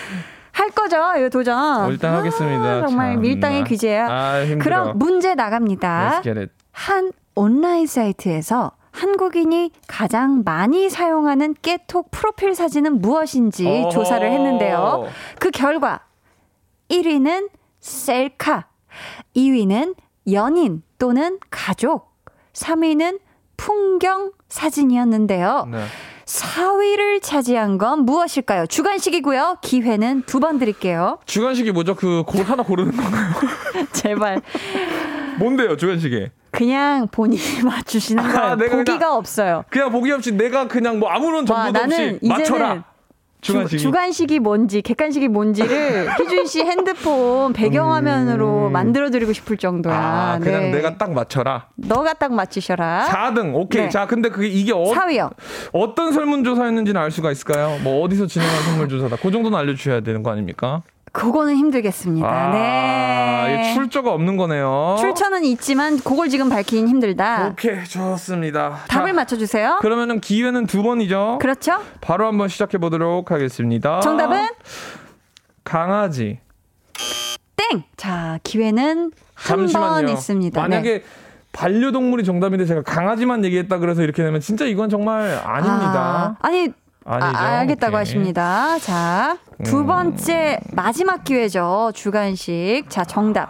[0.60, 1.86] 할 거죠, 이 도전.
[1.86, 2.64] 어, 일단 하겠습니다.
[2.64, 3.22] 아, 정말 참나.
[3.22, 4.08] 밀당의 귀재야.
[4.10, 4.44] 아.
[4.60, 6.22] 그럼 문제 나갑니다.
[6.74, 13.90] 한 온라인 사이트에서 한국인이 가장 많이 사용하는 깨톡 프로필 사진은 무엇인지 어허.
[13.90, 15.08] 조사를 했는데요.
[15.40, 16.02] 그 결과
[16.90, 18.68] 1위는 셀카,
[19.38, 19.96] 2위는
[20.34, 22.12] 연인 또는 가족,
[22.52, 23.20] 3위는
[23.56, 25.68] 풍경 사진이었는데요.
[25.72, 25.86] 네.
[26.34, 28.68] 4위를 차지한 건 무엇일까요?
[28.68, 29.58] 주관식이고요.
[29.62, 31.18] 기회는 두 번 드릴게요.
[31.26, 31.96] 주관식이 뭐죠?
[31.96, 33.34] 그 골 하나 고르는 건가요?
[33.92, 34.40] 제발
[35.40, 36.28] 뭔데요, 주관식이?
[36.52, 38.38] 그냥 본인이 맞추시는 거예요.
[38.38, 39.66] 아, 내가 보기가 그냥- 없어요.
[39.70, 42.84] 그냥 보기 없이 내가 그냥 뭐 아무런 와, 정보도 나는 없이 맞춰라.
[43.42, 43.82] 주관식이.
[43.82, 48.72] 주, 관식이 뭔지 객관식이 뭔지를 희준 씨 핸드폰 배경화면으로 음.
[48.72, 49.96] 만들어드리고 싶을 정도야.
[49.96, 50.72] 아, 그냥 네.
[50.72, 51.68] 내가 딱 맞춰라.
[51.76, 53.08] 너가 딱 맞추셔라.
[53.10, 53.56] 4등.
[53.56, 53.84] 오케이.
[53.84, 53.90] 네.
[53.90, 55.32] 자, 근데 그게 이게 어, 4위요.
[55.72, 57.80] 어떤 설문조사였는지는 알 수가 있을까요?
[57.84, 59.18] 뭐 어디서 진행한 설문조사다.
[59.22, 60.82] 그 정도는 알려주셔야 되는 거 아닙니까?
[61.12, 62.28] 그거는 힘들겠습니다.
[62.28, 62.52] 아,
[63.48, 63.72] 네.
[63.72, 64.96] 이 출처가 없는 거네요.
[65.00, 67.50] 출처는 있지만 그걸 지금 밝히긴 힘들다.
[67.52, 68.80] 오케이, 좋습니다.
[68.88, 69.80] 답을 자, 맞춰주세요.
[69.82, 71.40] 그러면은 기회는 두 번이죠.
[71.42, 71.82] 그렇죠?
[72.02, 74.00] 바로 한번 시작해 보도록 하겠습니다.
[74.02, 74.48] 정답은
[75.64, 76.40] 강아지.
[77.56, 77.84] 땡.
[77.98, 80.10] 자, 기회는 한 번.
[80.10, 80.60] 있습니다.
[80.62, 81.04] 만약에 네.
[81.52, 86.38] 반려동물이 정답인데 제가 강아지만 얘기했다 그래서 이렇게 되면 진짜 이건 정말 아닙니다.
[86.42, 86.72] 아, 니
[87.10, 87.38] 아니죠.
[87.38, 88.00] 아, 알겠다고 오케이.
[88.00, 88.78] 하십니다.
[88.80, 89.88] 자, 두 음.
[89.88, 91.92] 번째 마지막 기회죠.
[91.94, 92.86] 주간식.
[92.90, 93.50] 자, 정답.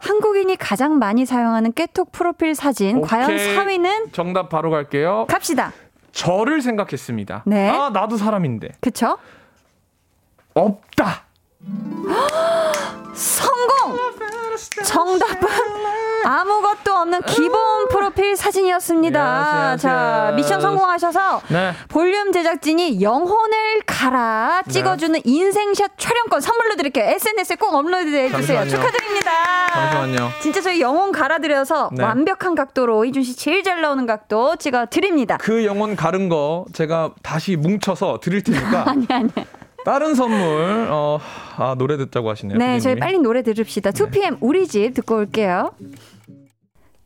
[0.00, 2.98] 한국인이 가장 많이 사용하는 깨톡 프로필 사진.
[2.98, 3.08] 오케이.
[3.08, 5.26] 과연 3위는 정답 바로 갈게요.
[5.28, 5.72] 갑시다.
[6.12, 7.42] 저를 생각했습니다.
[7.46, 7.68] 네.
[7.70, 8.68] 아, 나도 사람인데.
[8.80, 9.18] 그쵸?
[10.54, 11.24] 없다.
[13.14, 13.96] 성공!
[14.84, 15.48] 정답은
[16.26, 19.20] 아무것도 없는 기본 프로필 사진이었습니다.
[19.20, 20.32] Yes, yes, 자.
[20.34, 21.72] 미션 성공하셔서 네.
[21.88, 27.04] 볼륨 제작진이 영혼을 갈아 찍어주는 인생샷 촬영권 선물로 드릴게요.
[27.10, 28.58] SNS에 꼭 업로드 해 주세요.
[28.64, 28.70] 잠시만요.
[28.70, 29.30] 축하드립니다.
[29.72, 30.30] 잠시만요.
[30.42, 32.02] 진짜 저희 영혼 갈아드려서 네.
[32.02, 35.36] 완벽한 각도로 이준 씨 제일 잘 나오는 각도 찍어 드립니다.
[35.40, 39.28] 그 영혼 가른 거 제가 다시 뭉쳐서 드릴 테니까 아니 아니.
[39.84, 41.20] 다른 선물 어,
[41.56, 42.58] 아, 노래 듣자고 하시네요.
[42.58, 43.00] 네, 저희 피디님이.
[43.00, 43.90] 빨리 노래 들읍시다.
[43.92, 45.70] 2PM 우리 집 듣고 올게요.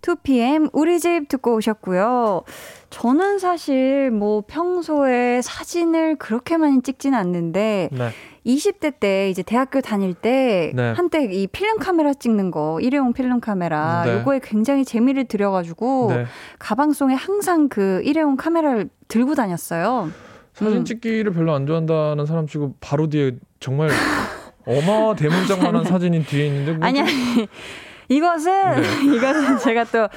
[0.02, 2.42] 2PM 우리 집 듣고 오셨고요.
[2.90, 8.10] 저는 사실 뭐 평소에 사진을 그렇게 많이 찍진 않는데 네.
[8.46, 10.92] 20대 때 이제 대학교 다닐 때 네.
[10.92, 14.14] 한때 이 필름 카메라 찍는 거 일회용 필름 카메라 네.
[14.14, 16.24] 요거에 굉장히 재미를 들여가지고 네.
[16.58, 20.10] 가방 속에 항상 그 일회용 카메라를 들고 다녔어요.
[20.54, 20.84] 사진 음.
[20.84, 23.90] 찍기를 별로 안 좋아한다는 사람 치고 바로 뒤에 정말
[24.66, 27.48] 어마 대문짝만한 사진이 뒤에 있는데 뭐 아니 좀- 아니
[28.10, 28.82] 이것은 네.
[29.16, 30.08] 이것은 제가 또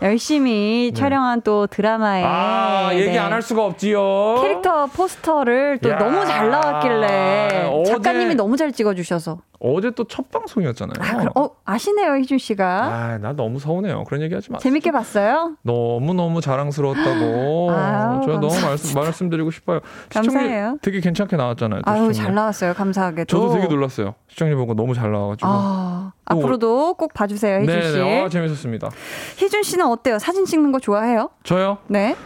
[0.00, 0.98] 열심히 네.
[0.98, 3.18] 촬영한 또 드라마에 아 얘기 네.
[3.18, 4.36] 안할 수가 없지요.
[4.40, 5.98] 캐릭터 포스터를 또 야.
[5.98, 10.94] 너무 잘 나왔길래 어제- 작가님이 너무 잘 찍어주셔서 어제 또 첫 방송이었잖아요.
[10.98, 14.02] 아, 그럼, 어 아시네요 희준 씨가 아, 나 너무 서운해요.
[14.04, 14.58] 그런 얘기 하지 마.
[14.58, 15.52] 재밌게 봤어요?
[15.62, 17.70] 너무 너무 자랑스러웠다고.
[17.70, 18.60] 아유, 제가 너무.
[18.60, 19.78] 말씀, 말씀드리고 싶어요.
[20.10, 20.78] 감사해요.
[20.82, 21.82] 되게 괜찮게 나왔잖아요.
[21.82, 22.14] 또 아유 시청률.
[22.24, 23.26] 잘 나왔어요 감사하게도.
[23.26, 24.14] 저도 되게 놀랐어요.
[24.28, 25.48] 시청률 보고 너무 잘 나와가지고.
[25.48, 27.98] 아또 앞으로도 꼭 봐주세요 희준 네, 씨.
[27.98, 28.90] 네, 아, 재밌었습니다.
[29.38, 30.18] 희준 씨는 어때요?
[30.18, 31.30] 사진 찍는 거 좋아해요?
[31.42, 31.78] 저요?
[31.88, 32.16] 네.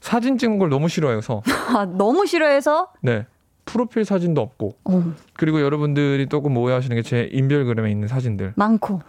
[0.00, 1.42] 사진 찍는 걸 너무 싫어해서.
[1.74, 2.92] 아, 너무 싫어해서.
[3.00, 3.26] 네.
[3.64, 4.76] 프로필 사진도 없고.
[4.84, 8.52] 어, 그리고 여러분들이 조금 오해하시는 게 제 인별그램에 있는 사진들.
[8.56, 9.00] 많고.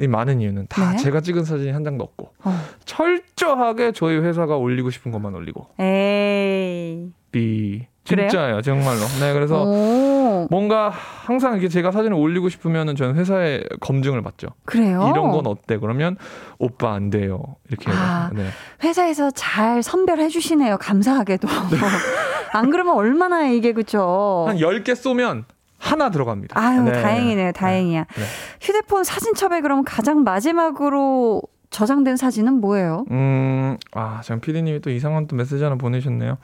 [0.00, 0.96] 이 많은 이유는 다 네.
[0.96, 2.30] 제가 찍은 사진이 한 장도 없고.
[2.44, 2.54] 어.
[2.86, 5.66] 철저하게 저희 회사가 올리고 싶은 것만 올리고.
[5.80, 7.10] 에이.
[7.32, 7.86] 비.
[8.16, 9.00] 진짜예요, 정말로.
[9.20, 10.46] 네, 그래서 오.
[10.50, 14.48] 뭔가 항상 이렇게 제가 사진을 올리고 싶으면은 저는 회사에 검증을 받죠.
[14.64, 15.10] 그래요?
[15.12, 15.78] 이런 건 어때?
[15.78, 16.16] 그러면
[16.58, 17.56] 오빠 안 돼요.
[17.68, 18.30] 이렇게 아.
[18.34, 18.48] 네.
[18.82, 20.78] 회사에서 잘 선별해 주시네요.
[20.78, 21.48] 감사하게도.
[22.52, 24.46] 안 그러면 얼마나 이게 그죠?
[24.48, 25.44] 한 10개 쏘면
[25.78, 26.58] 하나 들어갑니다.
[26.60, 26.92] 아유, 네.
[26.92, 27.52] 다행이네요.
[27.52, 28.04] 다행이야.
[28.04, 28.24] 네.
[28.60, 33.04] 휴대폰 사진첩에 그럼 가장 마지막으로 저장된 사진은 뭐예요?
[33.10, 36.38] 음, 아, 장 PD님이 또 이상한 또 메시지 하나 보내셨네요.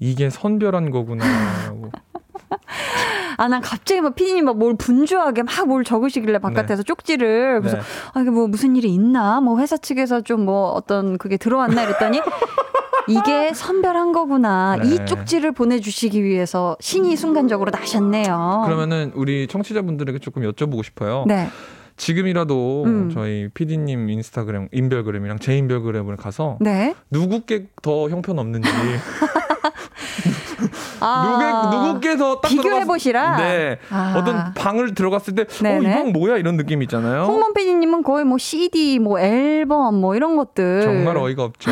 [0.00, 1.90] 이게 선별한 거구나라고.
[3.36, 7.60] 아, 난 갑자기 막 피디님 막 뭘 분주하게 막 뭘 적으시길래 바깥에서 쪽지를.
[7.60, 7.82] 그래서 네.
[8.14, 9.40] 아, 이게 뭐 무슨 일이 있나?
[9.40, 12.20] 뭐 회사 측에서 좀 뭐 어떤 그게 들어왔나 이랬더니
[13.08, 14.76] 이게 선별한 거구나.
[14.76, 14.88] 네.
[14.94, 18.62] 이 쪽지를 보내주시기 위해서 신이 순간적으로 나셨네요.
[18.66, 21.24] 그러면은 우리 청취자분들에게 조금 여쭤보고 싶어요.
[21.26, 21.48] 네.
[22.00, 23.10] 지금이라도 음.
[23.10, 26.94] 저희 PD님 인스타그램 인별그램이랑 제 인별그램을 가서 네.
[27.10, 28.68] 누구께 더 형편 없는지
[31.00, 33.36] 아, 누구 누구께서 딱 비교해 보시라.
[33.36, 33.78] 네.
[33.90, 34.14] 아.
[34.16, 35.90] 어떤 방을 들어갔을 때 어, 네네.
[35.90, 37.24] 이건 뭐야 이런 느낌 있잖아요.
[37.24, 40.82] 홍범 PD님은 거의 뭐 CD, 뭐 앨범, 뭐 이런 것들.
[40.82, 41.70] 정말 어이가 없죠.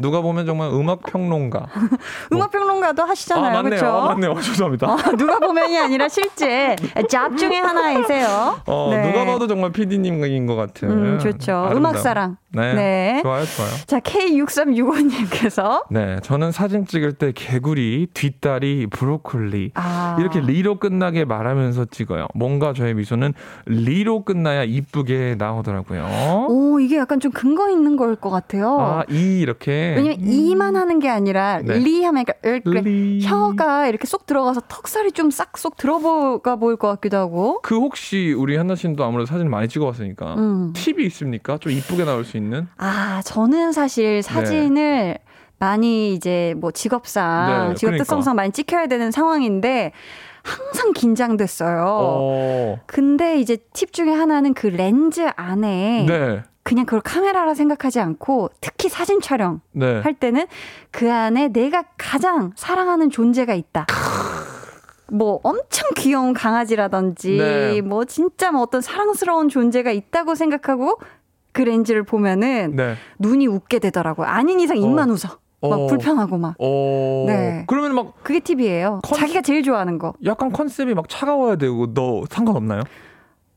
[0.00, 1.66] 누가 보면 정말 음악 평론가.
[2.32, 3.86] 음악 평론가도 하시잖아요, 아, 맞네요.
[3.86, 4.34] 아, 맞네요.
[4.40, 4.92] 죄송합니다.
[4.92, 6.76] 어, 누가 보면이 아니라 실제
[7.08, 8.60] 잡 중에 하나이세요.
[8.66, 9.06] 어, 네.
[9.06, 10.90] 누가 봐도 정말 PD님인 것 같은.
[10.90, 11.52] 음, 좋죠.
[11.52, 11.76] 아름다움.
[11.76, 12.36] 음악 사랑.
[12.52, 12.74] 네.
[12.74, 13.20] 네.
[13.22, 13.70] 좋아요, 좋아요.
[13.86, 20.16] 자, K6365님께서 네, 저는 사진 찍을 때 개구리, 뒷다리, 브로콜리 아.
[20.20, 22.26] 이렇게 리로 끝나게 말하면서 찍어요.
[22.34, 23.32] 뭔가 저의 미소는
[23.66, 26.46] 리로 끝나야 이쁘게 나오더라고요.
[26.48, 28.76] 오, 이게 약간 좀 근거 있는 걸 것 같아요.
[28.80, 29.94] 아, 이 이렇게.
[29.96, 31.78] 왜냐면 이만 하는 게 아니라 네.
[31.78, 33.20] 리 하면 이렇게, 이렇게 리.
[33.22, 37.60] 혀가 이렇게 쏙 들어가서 턱살이 좀 싹 쏙 들어가 보일 것 같기도 하고.
[37.62, 40.72] 그 혹시 우리 한나 씨도 아무래도 사진 많이 찍어봤으니까 음.
[40.74, 41.56] 팁이 있습니까?
[41.58, 42.66] 좀 이쁘게 나올 수 있는?
[42.76, 45.18] 아, 저는 사실 사진을
[45.70, 48.04] 많이 이제 뭐 직업상, 네, 직업 그러니까.
[48.04, 49.92] 특성상 많이 찍혀야 되는 상황인데
[50.42, 51.84] 항상 긴장됐어요.
[51.86, 52.80] 어.
[52.86, 56.42] 근데 이제 팁 중에 하나는 그 렌즈 안에 네.
[56.62, 60.00] 그냥 그걸 카메라라 생각하지 않고 특히 사진 촬영 네.
[60.00, 60.46] 할 때는
[60.90, 63.86] 그 안에 내가 가장 사랑하는 존재가 있다.
[65.12, 67.80] 뭐 엄청 귀여운 강아지라든지 네.
[67.82, 70.98] 뭐 진짜 뭐 어떤 사랑스러운 존재가 있다고 생각하고
[71.52, 72.94] 그 렌즈를 보면은 네.
[73.18, 74.26] 눈이 웃게 되더라고요.
[74.26, 75.12] 아닌 이상 입만 어.
[75.12, 75.39] 웃어.
[75.68, 75.86] 막 어.
[75.88, 76.54] 불편하고 막.
[76.58, 77.24] 어.
[77.26, 77.64] 네.
[77.66, 79.00] 그러면 막 그게 팁이에요.
[79.02, 80.14] 컨- 자기가 제일 좋아하는 거.
[80.24, 82.82] 약간 컨셉이 막 차가워야 되고 너 상관없나요?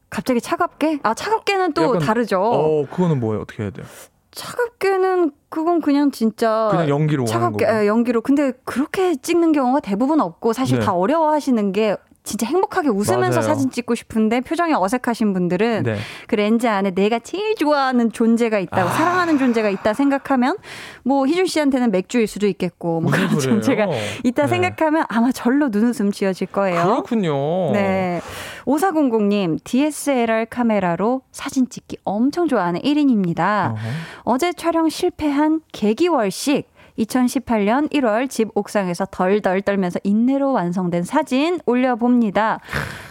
[0.10, 1.00] 갑자기 차갑게?
[1.04, 2.42] 아, 차갑게는 또 약간- 다르죠.
[2.42, 3.42] 어, 그거는 뭐예요?
[3.44, 3.86] 어떻게 해야 돼요?
[4.32, 7.78] 차갑게는 그건 그냥 진짜 그냥 연기로 차갑게 거고.
[7.84, 8.22] 예, 연기로.
[8.22, 10.86] 근데 그렇게 찍는 경우가 대부분 없고 사실 네.
[10.86, 13.42] 다 어려워하시는 게 진짜 행복하게 웃으면서 맞아요.
[13.42, 15.98] 사진 찍고 싶은데 표정이 어색하신 분들은 네.
[16.28, 18.92] 그 렌즈 안에 내가 제일 좋아하는 존재가 있다고 아.
[18.94, 20.58] 사랑하는 존재가 있다 생각하면
[21.04, 23.62] 뭐 희준 씨한테는 맥주일 수도 있겠고 뭐 그런 소리예요?
[23.62, 23.88] 존재가
[24.24, 24.48] 있다 네.
[24.48, 26.84] 생각하면 아마 절로 눈웃음 지어질 거예요.
[26.84, 27.72] 그렇군요.
[27.74, 28.22] 네.
[28.66, 33.72] 5400님, DSLR 카메라로 사진 찍기 엄청 좋아하는 1인입니다.
[33.72, 33.78] 어허.
[34.24, 42.60] 어제 촬영 실패한 개기월식 2018년 1월 집 옥상에서 덜덜 떨면서 인내로 완성된 사진 올려봅니다.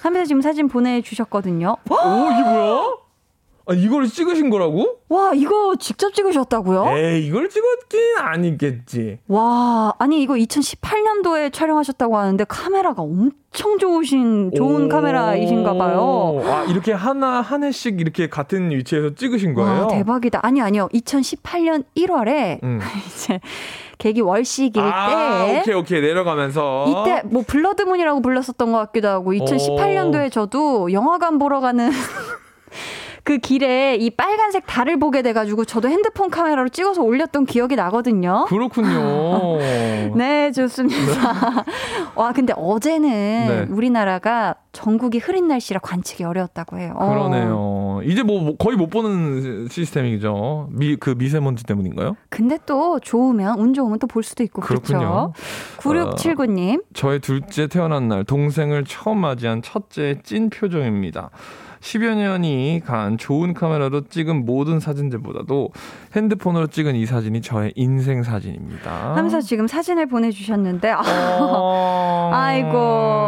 [0.02, 1.76] 하면서 지금 사진 보내주셨거든요.
[1.90, 1.94] 오,
[2.32, 3.01] 이게 뭐야?
[3.66, 4.98] 아, 이걸 찍으신 거라고?
[5.09, 6.96] 와, 이거 직접 찍으셨다고요?
[6.96, 9.18] 에이, 이걸 찍었진 아니겠지.
[9.29, 14.88] 와, 아니, 이거 2018년도에 촬영하셨다고 하는데 카메라가 엄청 좋으신, 좋은 오.
[14.88, 16.42] 카메라이신가 봐요.
[16.44, 19.83] 아, 이렇게 하나, 한 해씩 이렇게 같은 위치에서 찍으신 거예요?
[19.83, 20.40] 와, 대박이다.
[20.42, 20.88] 아니, 아니요.
[20.92, 22.81] 2018년 1월에 음.
[23.07, 23.38] 이제
[23.98, 26.01] 계기 월식일 아, 때 오케이, 오케이.
[26.01, 26.87] 내려가면서.
[26.88, 31.90] 이때 뭐 블러드문이라고 불렀었던 것 같기도 하고 2018년도에 저도 영화관 보러 가는
[33.24, 38.46] 그 길에 이 빨간색 달을 보게 돼가지고 저도 핸드폰 카메라로 찍어서 올렸던 기억이 나거든요.
[38.48, 39.58] 그렇군요.
[40.16, 41.64] 네, 좋습니다.
[42.16, 43.66] 와, 근데 어제는 네.
[43.70, 46.94] 우리나라가 전국이 흐린 날씨라 관측이 어려웠다고 해요.
[46.96, 47.08] 어.
[47.08, 48.00] 그러네요.
[48.04, 50.68] 이제 뭐 거의 못 보는 시스템이죠.
[50.72, 52.16] 미, 그 미세먼지 때문인가요?
[52.28, 55.32] 근데 또 좋으면, 운 좋으면 또 볼 수도 있고, 그렇군요.
[55.78, 56.18] 그렇죠.
[56.20, 56.82] 9679님.
[56.92, 61.30] 저의 둘째 태어난 날 동생을 처음 맞이한 첫째의 찐 표정입니다.
[61.82, 65.70] 10여 년이 간 좋은 카메라로 찍은 모든 사진들보다도
[66.14, 69.16] 핸드폰으로 찍은 이 사진이 저의 인생 사진입니다.
[69.16, 71.02] 하면서 지금 사진을 보내주셨는데, 아,
[71.40, 72.78] 어, 아이고.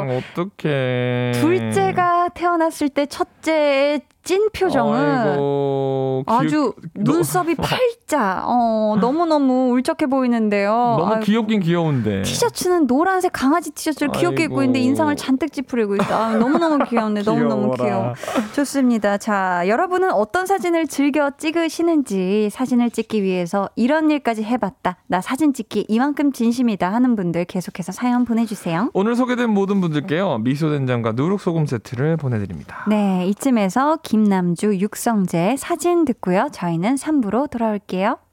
[0.08, 1.32] 어떡해.
[1.34, 7.54] 둘째가 태어났을 때 첫째의 찐 표정은 아이고, 귀- 아주 너- 눈썹이
[8.08, 8.42] 팔자.
[8.46, 10.70] 어, 너무너무 울적해 보이는데요.
[10.98, 12.22] 너무 아이고, 귀엽긴 귀여운데.
[12.22, 14.88] 티셔츠는 노란색 강아지 티셔츠를 귀엽게 입고 있는데 아이고.
[14.88, 16.14] 인상을 잔뜩 찌푸리고 있어.
[16.14, 17.74] 아, 너무너무 귀여운데 너무너무.
[17.74, 18.14] 귀여워.
[18.54, 19.18] 좋습니다.
[19.18, 24.96] 자, 여러분은 어떤 사진을 즐겨 찍으시는지 사진을 찍기 위해서 이런 일까지 해봤다.
[25.06, 28.90] 나 사진 찍기 이만큼 진심이다 하는 분들 계속해서 사연 보내주세요.
[28.94, 30.38] 오늘 소개된 모든 분들께요.
[30.38, 32.84] 미소된장과 누룩소금 세트를 보내드립니다.
[32.88, 36.48] 네, 이쯤에서 김남주, 육성재 사진 듣고요.
[36.52, 38.23] 저희는 3부로 돌아올게요.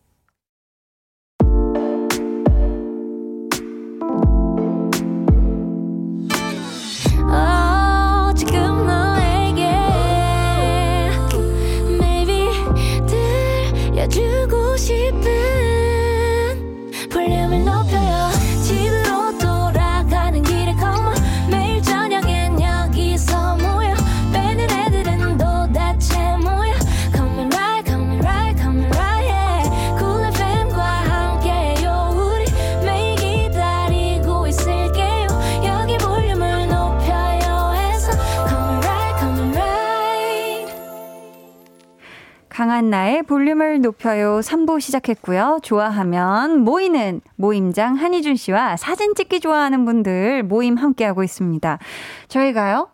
[43.23, 45.59] 볼륨을 높여요 3부 시작했고요.
[45.63, 51.79] 좋아하면 모이는 모임장 한희준 씨와 사진 찍기 좋아하는 분들 모임 함께하고 있습니다.
[52.27, 52.89] 저희가요.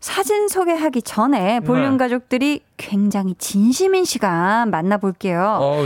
[0.00, 1.98] 사진 소개하기 전에 볼륨 네.
[1.98, 5.84] 가족들이 굉장히 진심인 시간 만나볼게요.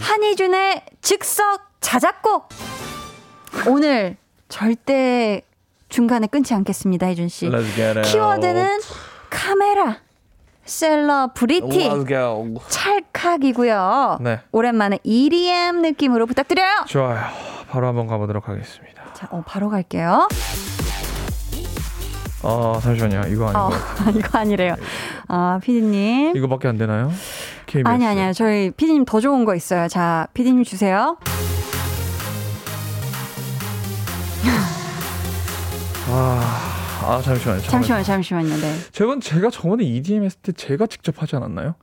[0.00, 2.48] 한희준의 즉석 자작곡
[3.68, 4.16] 오늘
[4.48, 5.42] 절대
[5.88, 7.48] 중간에 끊지 않겠습니다, 혜준 씨.
[7.48, 8.02] Let's get it.
[8.10, 8.80] 키워드는
[9.28, 9.98] 카메라,
[10.70, 11.90] 셀러브리티.
[12.68, 14.18] 찰칵이고요.
[14.20, 14.40] 네.
[14.52, 16.84] 오랜만에 EDM 느낌으로 부탁드려요.
[16.86, 17.20] 좋아요.
[17.70, 19.02] 바로 한번 가보도록 하겠습니다.
[19.12, 20.28] 자, 어, 바로 갈게요.
[22.42, 23.22] 어, 잠시만요.
[23.28, 23.70] 이거 아닌 어.
[24.16, 24.76] 이거 아니래요.
[25.28, 26.36] 아, 피디님.
[26.36, 27.10] 이거밖에 안 되나요?
[27.66, 27.88] KBS.
[27.88, 28.32] 아니, 아니요.
[28.32, 29.88] 저희 피디님 더 좋은 거 있어요.
[29.88, 31.18] 자, 피디님 주세요.
[36.12, 36.79] 아,
[37.10, 37.60] 아 잠시만요.
[37.62, 38.56] 잠시만요, 잠시만요.
[38.56, 38.74] 네.
[38.92, 41.74] 저번 제가 저번에 EDM 했을 때 제가 직접 하지 않았나요?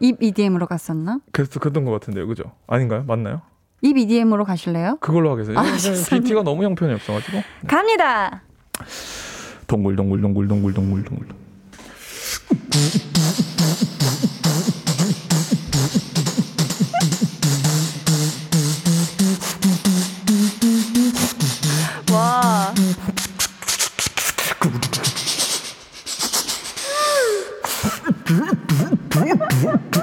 [0.00, 1.20] 입 EDM으로 갔었나?
[1.30, 2.50] 그래서 그랬던 것 같은데요, 그죠?
[2.66, 3.04] 아닌가요?
[3.06, 3.42] 맞나요?
[3.82, 4.96] 입 EDM으로 가실래요?
[5.00, 5.56] 그걸로 하겠어요.
[5.56, 6.22] 아, 아, 죄송해요.
[6.22, 7.40] BT가 너무 형편이 없어가지고.
[7.68, 8.42] 갑니다.
[9.68, 11.28] 동글 동글 동글 동글 동글 동글.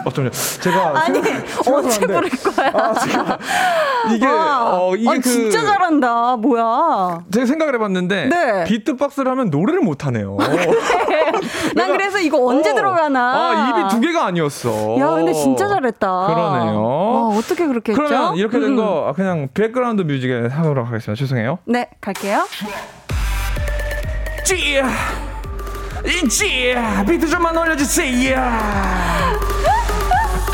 [0.05, 0.32] 어, 잠시만요.
[0.62, 1.20] 제가 아니,
[1.68, 2.72] 언제 부를 거야?
[2.74, 3.38] 아, 제가
[4.14, 4.80] 이게 와.
[4.80, 6.38] 어 이게 아, 그 진짜 잘한다.
[6.38, 7.20] 뭐야.
[7.32, 8.64] 제가 생각을 해봤는데 네.
[8.66, 10.38] 비트박스를 하면 노래를 못 하네요.
[11.76, 12.76] 난 그래서 이거 언제 어.
[12.76, 13.20] 들어가나.
[13.20, 14.97] 아 입이 두 개가 아니었어.
[14.99, 16.28] 야, 근데 진짜 잘했다.
[16.28, 16.82] 그러네요.
[16.84, 18.03] 와, 어떻게 그렇게 했죠?
[18.03, 18.76] 그러면 이렇게 된 음.
[18.78, 21.20] 거 그냥 백그라운드 뮤직에 하도록 하겠습니다.
[21.20, 21.59] 죄송해요.
[21.66, 22.45] 네, 갈게요.
[24.43, 24.82] 찌,
[26.30, 26.76] 찌,
[27.08, 28.38] 비트 좀만 올려주세요.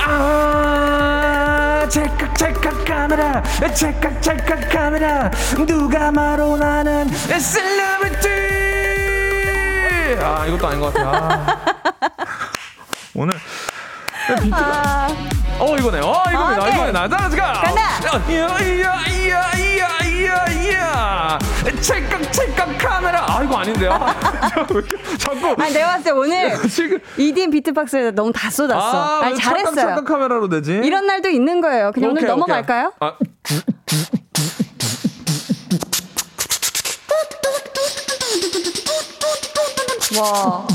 [0.05, 3.41] 아, 찰칵 찰칵 카메라,
[3.73, 5.31] 찰칵 찰칵 카메라,
[5.65, 8.27] 누가 뭐래도 나는 셀러브리티.
[10.21, 11.09] 아, 이것도 아닌 것 같아.
[11.09, 11.57] 아.
[13.13, 13.33] 오늘
[14.41, 14.57] 비트가.
[14.57, 15.07] 아,
[15.59, 15.99] 어 이거네.
[15.99, 16.35] 어 이거네.
[16.35, 16.75] 아, 아, 네.
[16.75, 16.91] 이거네.
[16.91, 17.53] 나 자, 가.
[17.53, 17.81] 간다.
[18.29, 21.39] 이야 이야 이야 이야 이야 이야.
[21.81, 23.25] 찰칵 찰칵 카메라.
[23.27, 23.89] 아 이거 아닌데요.
[25.17, 28.79] 자꾸 아니, 내가 봤을 때 오늘 지금 EDM 비트박스에 너무 다 쏟았어.
[28.79, 29.75] 아, 아니, 왜 잘했어요.
[29.75, 30.79] 찰칵 찰칵 카메라로 되지?
[30.83, 31.91] 이런 날도 있는 거예요.
[31.91, 32.39] 그냥 오늘 오케이, 오케이.
[32.39, 32.93] 넘어갈까요?
[32.99, 33.13] 아,
[40.19, 40.67] 와.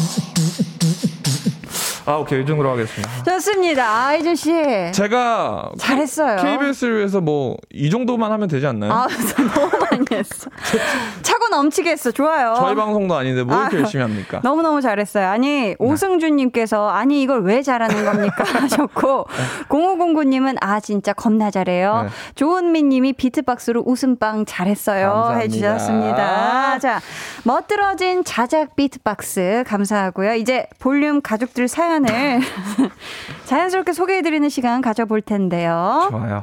[2.07, 3.23] 아 오케이 이 정도로 하겠습니다.
[3.25, 4.07] 좋습니다.
[4.07, 4.53] 아이준 씨.
[4.93, 6.37] 제가 잘했어요.
[6.43, 8.93] KBS를 위해서 뭐 이 정도만 하면 되지 않나요?
[8.93, 9.07] 아,
[9.55, 10.51] 너무 많이 했어.
[11.23, 12.11] 차고 넘치게 했어.
[12.11, 12.55] 좋아요.
[12.57, 14.41] 저희 방송도 아닌데 뭐 이렇게 아, 열심히 합니까?
[14.43, 15.29] 너무너무 잘했어요.
[15.29, 18.45] 아니, 오승준 님께서, 아니, 이걸 왜 잘하는 겁니까?
[18.61, 19.27] 하셨고,
[19.69, 22.03] 0509 님은, 아, 진짜 겁나 잘해요.
[22.05, 22.09] 네.
[22.35, 25.09] 조은미 님이 비트박스로 웃음빵 잘했어요.
[25.11, 25.41] 감사합니다.
[25.41, 26.79] 해 주셨습니다.
[26.79, 27.01] 자,
[27.45, 30.35] 멋들어진 자작 비트박스 감사하고요.
[30.35, 32.41] 이제 볼륨 가족들 사연 을
[33.45, 36.09] 자연스럽게 소개해드리는 시간 가져볼 텐데요.
[36.11, 36.43] 좋아요.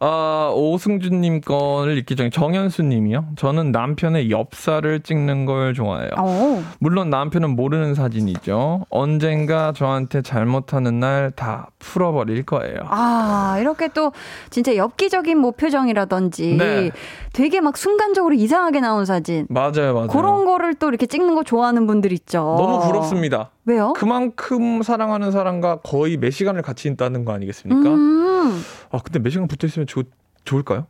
[0.00, 3.26] 어, 오승준님 거를 읽기 전에 정현수님이요.
[3.36, 6.10] 저는 남편의 엽사를 찍는 걸 좋아해요.
[6.20, 6.62] 오.
[6.80, 8.86] 물론 남편은 모르는 사진이죠.
[8.90, 12.78] 언젠가 저한테 잘못하는 날 다 풀어버릴 거예요.
[12.88, 14.12] 아, 이렇게 또
[14.50, 16.90] 진짜 엽기적인 뭐 표정이라든지 네.
[17.38, 19.46] 되게 막 순간적으로 이상하게 나온 사진.
[19.48, 20.08] 맞아요, 맞아요.
[20.08, 22.56] 그런 거를 또 이렇게 찍는 거 좋아하는 분들 있죠.
[22.58, 23.50] 너무 부럽습니다.
[23.64, 23.92] 왜요?
[23.92, 27.90] 그만큼 사랑하는 사람과 거의 몇 시간을 같이 있다는 거 아니겠습니까?
[27.90, 28.60] 음.
[28.90, 30.06] 아, 근데 몇 시간 붙어 있으면 좋,
[30.44, 30.88] 좋을까요?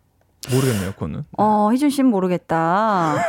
[0.51, 1.25] 모르겠네요, 그거는.
[1.37, 3.17] 어, 희준 씨는 모르겠다.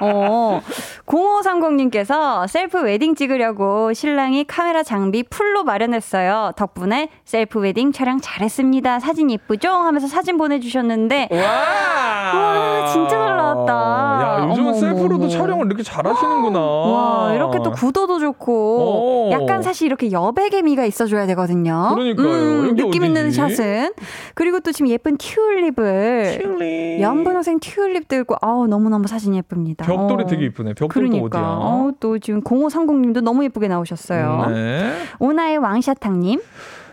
[0.00, 0.60] 어,
[1.06, 6.52] 0530님께서 셀프 웨딩 찍으려고 신랑이 카메라 장비 full로 마련했어요.
[6.56, 9.00] 덕분에 셀프 웨딩 촬영 잘했습니다.
[9.00, 9.70] 사진 예쁘죠?
[9.70, 11.28] 하면서 사진 보내주셨는데.
[11.32, 11.38] 와!
[11.40, 13.72] 와, 진짜 잘 나왔다.
[13.72, 15.28] 야, 요즘은 셀프로도.
[15.28, 16.60] 촬영을 이렇게 잘하시는구나.
[16.60, 19.30] 와, 이렇게 또 구도도 좋고, 오.
[19.32, 21.90] 약간 사실 이렇게 여백의 미가 있어줘야 되거든요.
[21.94, 22.26] 그러니까요.
[22.26, 23.36] 음, 느낌 있는 어디지?
[23.36, 23.92] 샷은.
[24.34, 26.38] 그리고 또 지금 예쁜 튤립을.
[26.40, 27.00] 튤립.
[27.00, 29.69] 연분홍색 튤립 들고, 아우, 너무너무 사진 예쁩니다.
[29.78, 30.26] 벽돌이 어.
[30.26, 30.74] 되게 이쁘네.
[30.74, 31.38] 벽돌도 그러니까.
[31.38, 31.40] 어디야?
[31.42, 34.46] 어, 또 지금 0530님도 너무 예쁘게 나오셨어요.
[34.50, 34.94] 네.
[35.18, 36.40] 오나의 왕샤탕님.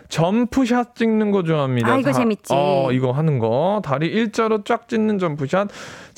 [0.08, 1.92] 점프샷 찍는 거 좋아합니다.
[1.92, 2.54] 아, 이거 재밌지.
[2.54, 3.82] 어, 이거 하는 거.
[3.84, 5.68] 다리 일자로 쫙 찍는 점프샷.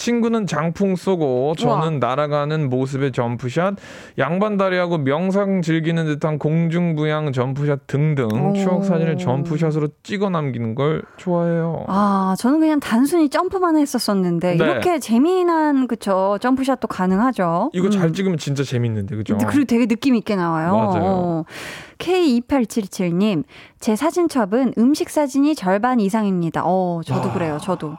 [0.01, 3.75] 친구는 장풍 쏘고 저는 날아가는 모습의 점프샷.
[4.17, 8.55] 양반 다리하고 명상 즐기는 듯한 공중부양 점프샷 등등 오.
[8.55, 11.85] 추억 사진을 점프샷으로 찍어 남기는 걸 좋아해요.
[11.87, 14.65] 아, 저는 그냥 단순히 점프만 했었었는데, 네.
[14.65, 16.39] 이렇게 재미난, 그쵸.
[16.41, 17.71] 점프샷도 가능하죠.
[17.75, 17.91] 이거 음.
[17.91, 19.37] 잘 찍으면 진짜 재밌는데 그죠?
[19.37, 20.73] 그리고 되게 느낌 있게 나와요.
[20.75, 21.03] 맞아요.
[21.05, 21.45] 어.
[21.99, 23.45] K2877님,
[23.79, 26.63] 제 사진첩은 음식 사진이 절반 이상입니다.
[26.65, 27.97] 어, 저도 그래요, 저도.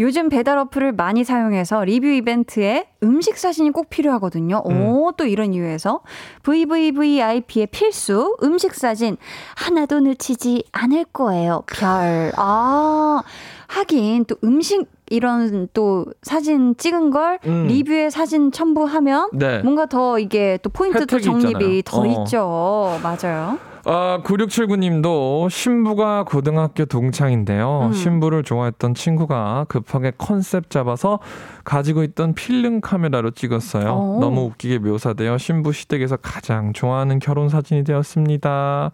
[0.00, 4.62] 요즘 배달 어플을 많이 사용해서 리뷰 이벤트에 음식 사진이 꼭 필요하거든요.
[4.64, 6.00] 오, 또 이런 이유에서.
[6.42, 9.16] VVVIP의 필수 음식 사진
[9.56, 11.62] 하나도 놓치지 않을 거예요.
[11.66, 12.32] 별.
[12.36, 13.22] 아,
[13.68, 17.66] 하긴 또 음식 이런 또 사진 찍은 걸 음.
[17.68, 19.58] 리뷰에 사진 첨부하면 네.
[19.60, 21.82] 뭔가 더 이게 또 포인트도 적립이 있잖아요.
[21.84, 22.06] 더 어.
[22.24, 23.00] 있죠.
[23.02, 23.58] 맞아요.
[23.86, 27.88] 아, 9679님도 신부가 고등학교 동창인데요.
[27.88, 27.92] 음.
[27.92, 31.18] 신부를 좋아했던 친구가 급하게 컨셉 잡아서
[31.64, 33.92] 가지고 있던 필름 카메라로 찍었어요.
[33.92, 34.20] 오.
[34.20, 38.90] 너무 웃기게 묘사되어 신부 시댁에서 가장 좋아하는 결혼 사진이 되었습니다.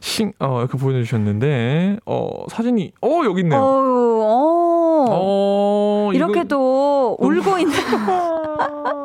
[0.00, 3.60] 신, 어, 이렇게 보여주셨는데, 어, 사진이, 어, 여기 있네요.
[3.62, 5.06] 어.
[5.10, 7.74] 어, 이렇게 이거- 또 울고 있는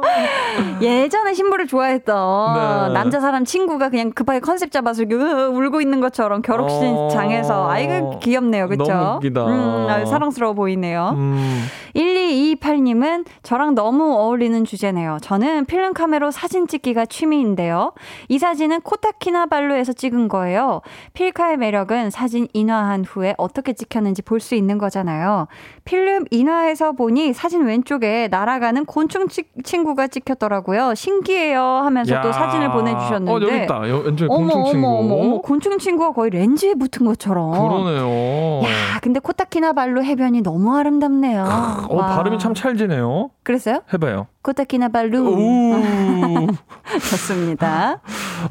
[0.81, 2.93] 예전에 신부를 좋아했던 네.
[2.93, 7.69] 남자 사람 친구가 그냥 급하게 컨셉 잡아서 울고 있는 것처럼 결혼식장에서 어.
[7.69, 8.91] 아이고 귀엽네요, 그렇죠?
[8.91, 9.45] 너무 웃기다.
[9.47, 11.13] 음, 아주 사랑스러워 보이네요.
[11.15, 11.63] 음,
[11.95, 15.17] 1228님은 저랑 너무 어울리는 주제네요.
[15.21, 17.93] 저는 필름 카메로 사진 찍기가 취미인데요.
[18.27, 20.81] 이 사진은 코타키나발루에서 찍은 거예요.
[21.13, 25.47] 필카의 매력은 사진 인화한 후에 어떻게 찍혔는지 볼 수 있는 거잖아요.
[25.83, 30.48] 필름 인화해서 보니 사진 왼쪽에 날아가는 곤충 치- 친구가 찍혔더라고요.
[30.95, 32.31] 신기해요 하면서 또 야.
[32.31, 33.31] 사진을 보내주셨는데.
[33.31, 33.89] 어, 여기 있다.
[33.89, 34.87] 여- 왼쪽에 공충 친구.
[34.87, 37.51] 어머, 어머, 어머, 곤충 친구가 거의 렌즈에 붙은 것처럼.
[37.51, 38.61] 그러네요.
[38.63, 41.43] 야, 근데 코타키나발루 해변이 너무 아름답네요.
[41.89, 42.15] 어, 와.
[42.17, 43.29] 발음이 참 찰지네요.
[43.43, 43.81] 그랬어요?
[43.93, 44.27] 해봐요.
[44.41, 45.19] 코타키나 발루.
[45.21, 46.47] 오.
[46.93, 48.01] 좋습니다.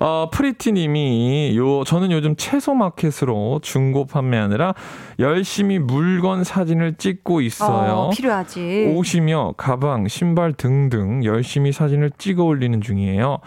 [0.01, 4.75] 어, 프리티님이 요 저는 요즘 채소 마켓으로 중고 판매하느라
[5.19, 7.93] 열심히 물건 사진을 찍고 있어요.
[7.93, 8.95] 어, 필요하지.
[8.97, 13.39] 옷이며 가방, 신발 등등 열심히 사진을 찍어 올리는 중이에요.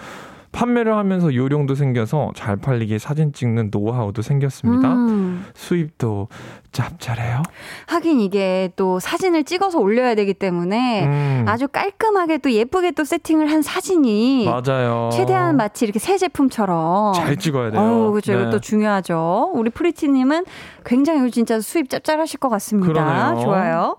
[0.51, 4.93] 판매를 하면서 요령도 생겨서 잘 팔리게 사진 찍는 노하우도 생겼습니다.
[4.93, 6.27] 음, 수입도
[6.71, 7.43] 짭짤해요.
[7.87, 13.51] 하긴 이게 또 사진을 찍어서 올려야 되기 때문에 음, 아주 깔끔하게 또 예쁘게 또 세팅을
[13.51, 15.09] 한 사진이 맞아요.
[15.11, 17.81] 최대한 마치 이렇게 새 제품처럼 잘 찍어야 돼요.
[17.81, 18.33] 어우, 그죠.
[18.33, 18.41] 네.
[18.41, 19.51] 이것도 중요하죠.
[19.53, 20.45] 우리 프리티님은
[20.85, 22.91] 굉장히 진짜 수입 짭짤하실 것 같습니다.
[22.93, 23.41] 그러네요.
[23.43, 23.97] 좋아요.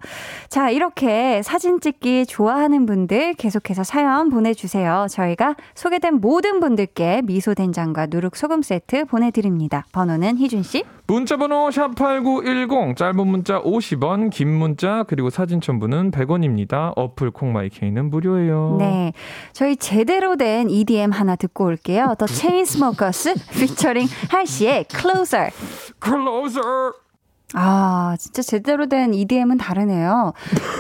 [0.49, 5.07] 자, 이렇게 사진 찍기 좋아하는 분들 계속해서 사연 보내주세요.
[5.11, 9.85] 저희가 소개된 모든 분들께 미소 된장과 누룩 소금 세트 보내드립니다.
[9.93, 10.85] 번호는 희준 씨.
[11.13, 16.95] 문자번호 샵8910 짧은 문자 50원 긴 문자 그리고 사진 첨부는 100원입니다.
[16.97, 18.77] 어플 콩마이케이는 무료예요.
[18.79, 19.13] 네.
[19.53, 22.15] 저희 제대로 된 EDM 하나 듣고 올게요.
[22.19, 25.51] The Chainsmokers featuring Halsey의 Closer.
[26.03, 26.93] Closer.
[27.55, 30.33] 아, 진짜 제대로 된 EDM은 다르네요.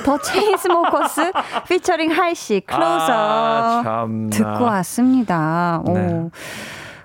[0.06, 1.32] The Chainsmokers
[1.68, 4.08] featuring Halsey Closer 아.
[4.30, 5.82] 듣고 왔습니다.
[5.86, 6.30] 오.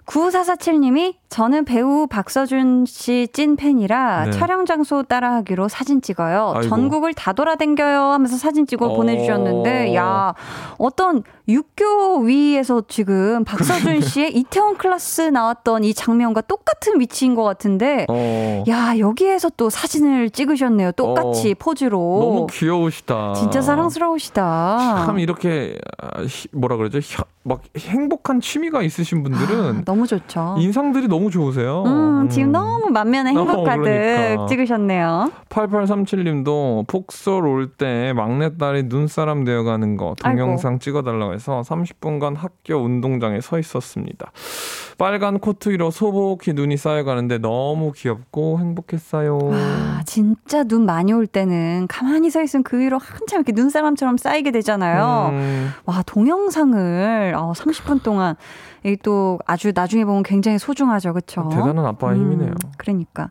[0.08, 0.14] 네.
[0.14, 4.32] 9447님이 저는 배우 박서준 씨 찐팬이라 네.
[4.32, 6.54] 촬영 장소 따라하기로 사진 찍어요.
[6.56, 6.70] 아이고.
[6.70, 8.96] 전국을 다 돌아댕겨요 하면서 사진 찍어 어.
[8.96, 10.34] 보내주셨는데, 야,
[10.78, 18.06] 어떤 육교 위에서 지금 박서준 씨의 이태원 클래스 나왔던 이 장면과 똑같은 위치인 것 같은데,
[18.10, 18.64] 어.
[18.68, 20.92] 야, 여기에서 또 사진을 찍으셨네요.
[20.92, 21.56] 똑같이 어.
[21.58, 21.98] 포즈로.
[22.00, 23.34] 너무 귀여우시다.
[23.34, 25.06] 진짜 사랑스러우시다.
[25.06, 27.00] 참 이렇게 아, 히- 뭐라 그러죠?
[27.00, 30.58] 혀- 막 행복한 취미가 있으신 분들은 아, 너무 좋죠.
[30.60, 31.84] 인상들이 너무 좋으세요.
[31.86, 34.46] 음, 지금 너무 만면에 행복 어, 가득 그러니까.
[34.48, 35.32] 찍으셨네요.
[35.50, 43.60] 8837님도 폭설 올 때 막내딸이 눈사람 되어가는 거 동영상 찍어달라고 해서 30분간 학교 운동장에 서
[43.60, 44.32] 있었습니다.
[44.98, 49.40] 빨간 코트 위로 소복히 눈이 쌓여가는데 너무 귀엽고 행복했어요.
[49.54, 54.52] 아, 진짜 눈 많이 올 때는 가만히 서 있으면 그 위로 한참 이렇게 눈사람처럼 쌓이게
[54.52, 55.30] 되잖아요.
[55.32, 58.36] 음, 와, 동영상을 어, 30분 동안
[58.84, 61.14] 이게 또 아주 나중에 보면 굉장히 소중하죠.
[61.14, 61.48] 그쵸?
[61.52, 62.50] 대단한 아빠의 힘이네요.
[62.50, 63.30] 음, 그러니까.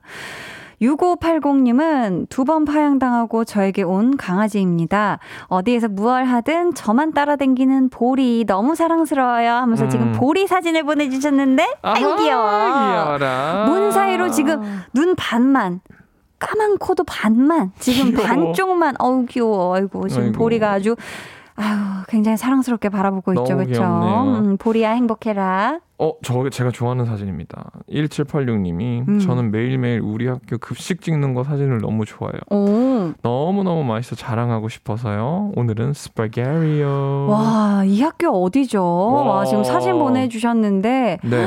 [0.83, 5.19] 6580님은 두 번 파양당하고 저에게 온 강아지입니다.
[5.49, 9.91] 어디에서 무얼 하든 저만 따라다니는 보리 너무 사랑스러워요 하면서 음.
[9.91, 12.51] 지금 보리 사진을 보내주셨는데 아유 귀여워.
[12.51, 13.65] 귀여워라.
[13.67, 14.63] 문 사이로 지금
[14.95, 15.81] 눈 반만
[16.39, 18.27] 까만 코도 반만 지금 귀여워.
[18.27, 20.39] 반쪽만 어우 귀여워 아이고 지금 아이고.
[20.39, 20.95] 보리가 아주
[21.57, 21.79] 아유
[22.09, 23.83] 굉장히 사랑스럽게 바라보고 있죠 그렇죠.
[23.83, 27.71] 음, 보리야 행복해라 어, 저 제가 좋아하는 사진입니다.
[27.91, 29.19] 1786님이 음.
[29.19, 32.39] 저는 매일매일 우리 학교 급식 찍는 거 사진을 너무 좋아해요.
[32.51, 33.13] 오.
[33.23, 35.53] 너무너무 맛있어 자랑하고 싶어서요.
[35.57, 37.29] 오늘은 스파게티요.
[37.31, 38.83] 와, 이 학교 어디죠?
[38.83, 39.45] 와, 와.
[39.47, 41.47] 지금 사진 보내 주셨는데, 네.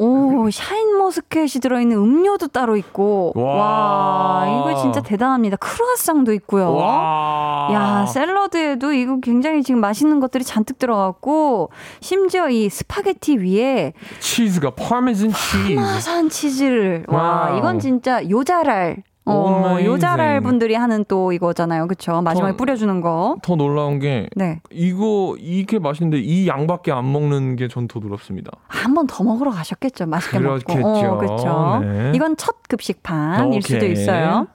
[0.00, 3.42] 오, 샤인머스켓이 들어있는 음료도 따로 있고, 와.
[3.44, 5.56] 와, 이거 진짜 대단합니다.
[5.56, 6.72] 크루아상도 있고요.
[6.72, 7.68] 와.
[7.72, 11.70] 야, 샐러드에도 이거 굉장히 지금 맛있는 것들이 잔뜩 들어갔고,
[12.00, 15.74] 심지어 이 스파게티 위에 치즈가 파메산 치즈.
[15.74, 17.58] 파마산 치즈를, 와, wow.
[17.58, 19.02] 이건 진짜 요잘알.
[19.32, 19.84] 어.
[19.84, 21.86] 요잘알 분들이 하는 또 이거잖아요.
[21.88, 22.20] 그쵸?
[22.22, 23.36] 마지막에 전- 뿌려주는 거.
[23.42, 24.60] 더 놀라운 게 네.
[24.70, 28.50] 이거 이게 맛있는데 이 양밖에 안 먹는 게 전 더 놀랍습니다.
[28.68, 30.06] 한 번 더 먹으러 가셨겠죠.
[30.06, 30.78] 맛있게 그렇겠죠.
[30.78, 30.88] 먹고.
[30.98, 31.80] 어, 그렇죠.
[31.82, 32.12] 네.
[32.14, 33.86] 이건 첫 급식판일 수도.
[33.86, 34.46] 있어요.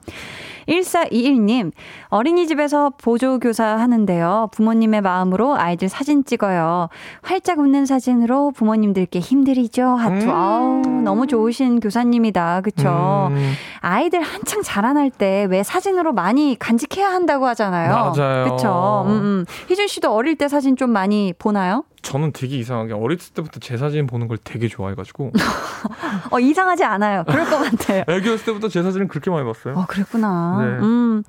[0.68, 1.72] 1421님,
[2.08, 4.48] 어린이집에서 보조교사 하는데요.
[4.52, 6.88] 부모님의 마음으로 아이들 사진 찍어요.
[7.22, 9.84] 활짝 웃는 사진으로 부모님들께 힘들이죠.
[9.86, 10.24] 하트.
[10.24, 10.30] 음.
[10.30, 12.62] 아우, 너무 좋으신 교사님이다.
[12.62, 13.28] 그쵸.
[13.30, 18.12] 음, 아이들 한창 자라날 때 왜 사진으로 많이 간직해야 한다고 하잖아요.
[18.16, 18.44] 맞아요.
[18.56, 19.04] 그쵸.
[19.06, 19.44] 음, 음.
[19.68, 21.84] 희준 씨도 어릴 때 사진 좀 많이 보나요?
[22.04, 25.32] 저는 되게 이상하게 어렸을 때부터 제 사진 보는 걸 되게 좋아해가지고
[26.30, 27.24] 어, 이상하지 않아요.
[27.26, 28.04] 그럴 것 같아요.
[28.08, 29.74] 애기였을 때부터 제 사진을 그렇게 많이 봤어요.
[29.74, 30.58] 어, 그랬구나.
[30.60, 30.66] 네.
[30.84, 31.22] 음.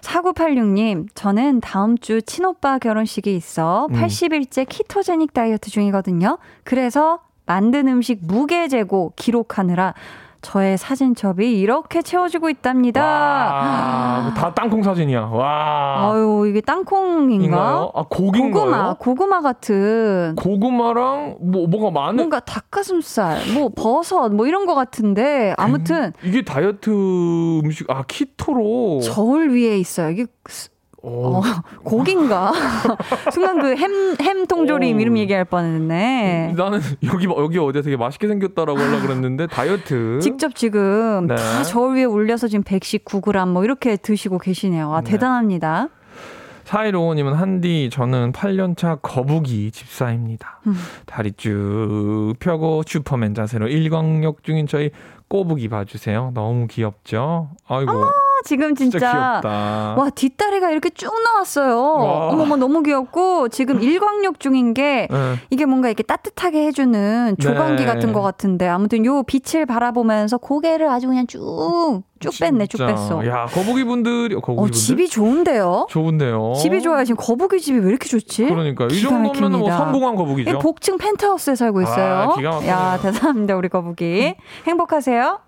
[0.00, 3.94] 4986님, 저는 다음 주 친오빠 결혼식이 있어 음.
[3.94, 6.38] 80일째 키토제닉 다이어트 중이거든요.
[6.64, 9.94] 그래서 만든 음식 무게 재고 기록하느라
[10.42, 13.00] 저의 사진첩이 이렇게 채워지고 있답니다.
[13.02, 15.20] 와, 다 땅콩 사진이야.
[15.26, 16.10] 와.
[16.12, 17.44] 아유, 이게 땅콩인가?
[17.44, 17.92] 인가요?
[17.94, 18.52] 아, 고기인가요?
[18.64, 20.34] 고구마, 고구마 같은.
[20.36, 26.90] 고구마랑 뭐 뭐가 많은 뭔가 닭가슴살, 뭐 버섯, 뭐 이런 거 같은데 아무튼 이게 다이어트
[26.90, 30.10] 음식 아 키토로 저울 위에 있어요.
[30.10, 30.26] 이게
[31.02, 31.42] 어, 어,
[31.82, 32.52] 고긴가?
[33.32, 35.00] 순간 그 햄, 햄 통조림 오.
[35.00, 36.54] 이름 얘기할 뻔했네.
[36.56, 41.34] 나는 여기 여기 어디야 되게 맛있게 생겼다라고 하려고 그랬는데 다이어트 직접 지금 네.
[41.34, 44.88] 다 저울 위에 올려서 지금 119g 뭐 이렇게 드시고 계시네요.
[44.90, 45.10] 와, 네.
[45.10, 45.88] 대단합니다.
[46.64, 50.60] 4155님은 한디 저는 8년차 거북이 집사입니다.
[50.68, 50.74] 음.
[51.06, 54.90] 다리 쭉 펴고 슈퍼맨 자세로 일광욕 중인 저희
[55.28, 56.30] 꼬북이 봐주세요.
[56.34, 57.50] 너무 귀엽죠?
[57.66, 57.92] 아이고
[58.44, 59.94] 지금 진짜, 진짜.
[59.96, 61.76] 와 뒷다리가 이렇게 쭉 나왔어요.
[61.80, 62.28] 와.
[62.28, 65.34] 어머머 너무 귀엽고 지금 일광욕 중인 게 네.
[65.50, 67.92] 이게 뭔가 이렇게 따뜻하게 해주는 조광기 네.
[67.92, 72.02] 같은 것 같은데 아무튼 요 빛을 바라보면서 고개를 아주 그냥 쭉쭉
[72.40, 72.78] 뺐네 쭉.
[72.78, 73.26] 뺐어.
[73.26, 75.86] 야 거북이 분들이 거북이 어 집이 좋은데요.
[75.90, 76.54] 좋은데요.
[76.54, 77.04] 집이 좋아요.
[77.04, 78.46] 지금 거북이 집이 왜 이렇게 좋지?
[78.46, 79.70] 그러니까 이 정도면 뭐.
[79.70, 80.50] 성공한 거북이죠.
[80.50, 82.30] 이 복층 펜트하우스에 살고 있어요.
[82.30, 82.70] 아, 기가 막히네요.
[82.72, 84.34] 야, 대단합니다, 우리 거북이.
[84.66, 85.38] 행복하세요?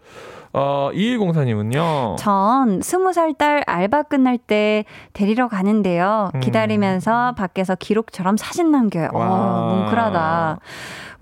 [0.54, 2.16] 어, 2104님은요.
[2.16, 6.30] 전 스무 살 딸 알바 끝날 때 데리러 가는데요.
[6.34, 6.40] 음.
[6.40, 9.08] 기다리면서 밖에서 기록처럼 사진 남겨요.
[9.12, 9.74] 어, 와.
[9.74, 10.58] 뭉클하다.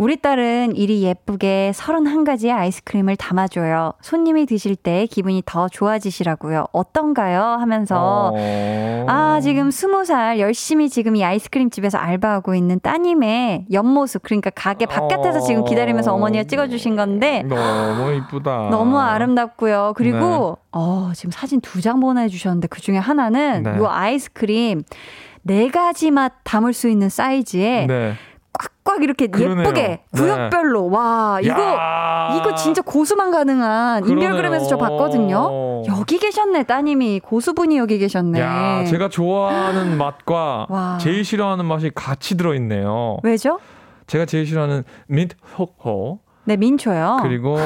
[0.02, 3.92] 우리 딸은 일이 예쁘게 31가지의 아이스크림을 담아줘요.
[4.00, 6.64] 손님이 드실 때 기분이 더 좋아지시라고요.
[6.72, 7.40] 어떤가요?
[7.40, 9.06] 하면서 어.
[9.06, 14.86] 아, 지금 스무 살 열심히 지금 이 아이스크림 집에서 알바하고 있는 따님의 옆모습, 그러니까 가게
[14.86, 18.70] 바깥에서 지금 기다리면서 어머니가 찍어주신 건데, 너무 이쁘다.
[18.72, 19.92] 너무 아름답고요.
[19.94, 23.76] 그리고, 어, 지금 사진 두 장 보내주셨는데, 그 중에 하나는 네.
[23.76, 24.82] 요 아이스크림
[25.42, 28.14] 네 가지 맛 담을 수 있는 사이즈에 네.
[28.84, 29.60] 꽉꽉 이렇게 그러네요.
[29.60, 30.04] 예쁘게 네.
[30.14, 32.36] 구역별로, 와, 이거, 야.
[32.36, 34.76] 이거 진짜 고수만 가능한 인별그램에서 저.
[34.76, 35.82] 봤거든요.
[35.88, 37.20] 여기 계셨네, 따님이.
[37.20, 38.40] 고수분이 여기 계셨네.
[38.40, 40.98] 야, 제가 좋아하는 맛과 와.
[41.00, 43.18] 제일 싫어하는 맛이 같이 들어있네요.
[43.22, 43.58] 왜죠?
[44.06, 47.18] 제가 제일 싫어하는 민트 초코 네, 민초요.
[47.22, 47.56] 그리고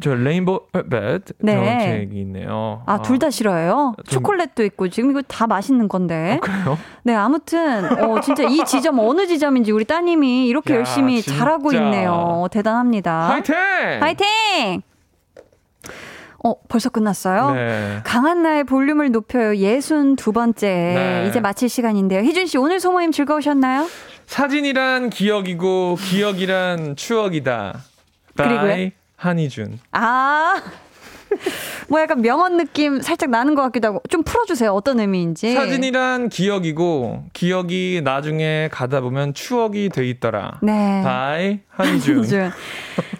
[0.00, 0.60] 저 rainbow
[0.90, 1.54] 샤베트 네.
[1.54, 2.82] 정책이 있네요.
[2.86, 3.94] 아, 둘 다 싫어요.
[4.06, 6.38] 좀- 초콜릿도 있고 지금 이거 다 맛있는 건데.
[6.42, 6.76] 그래요?
[7.04, 11.38] 네, 아무튼 어 진짜 이 지점 어느 지점인지 우리 따님이 이렇게 야, 열심히 진짜.
[11.38, 12.46] 잘하고 있네요.
[12.50, 13.28] 대단합니다.
[13.28, 13.54] 화이팅!
[14.00, 14.82] 화이팅!
[16.44, 17.50] 어, 벌써 끝났어요?
[17.52, 18.00] 네.
[18.04, 19.56] 강한나의 볼륨을 높여요.
[19.56, 20.66] 예순 두 번째.
[20.68, 21.26] 네.
[21.28, 22.20] 이제 마칠 시간인데요.
[22.22, 23.86] 희준 씨, 오늘 소모임 즐거우셨나요?
[24.26, 27.74] 사진이란 기억이고 기억이란 추억이다.
[28.44, 28.90] 그리고요?
[29.16, 29.78] 한희준.
[29.92, 30.62] 아.
[31.88, 34.72] 뭐 약간 명언 느낌 살짝 나는 것 같기도 하고 좀 풀어주세요.
[34.72, 35.54] 어떤 의미인지.
[35.54, 40.58] 사진이란 기억이고 기억이 나중에 가다 보면 추억이 돼 있더라.
[40.62, 41.02] 네.
[41.68, 42.24] 한희준.
[42.24, 42.50] 희준.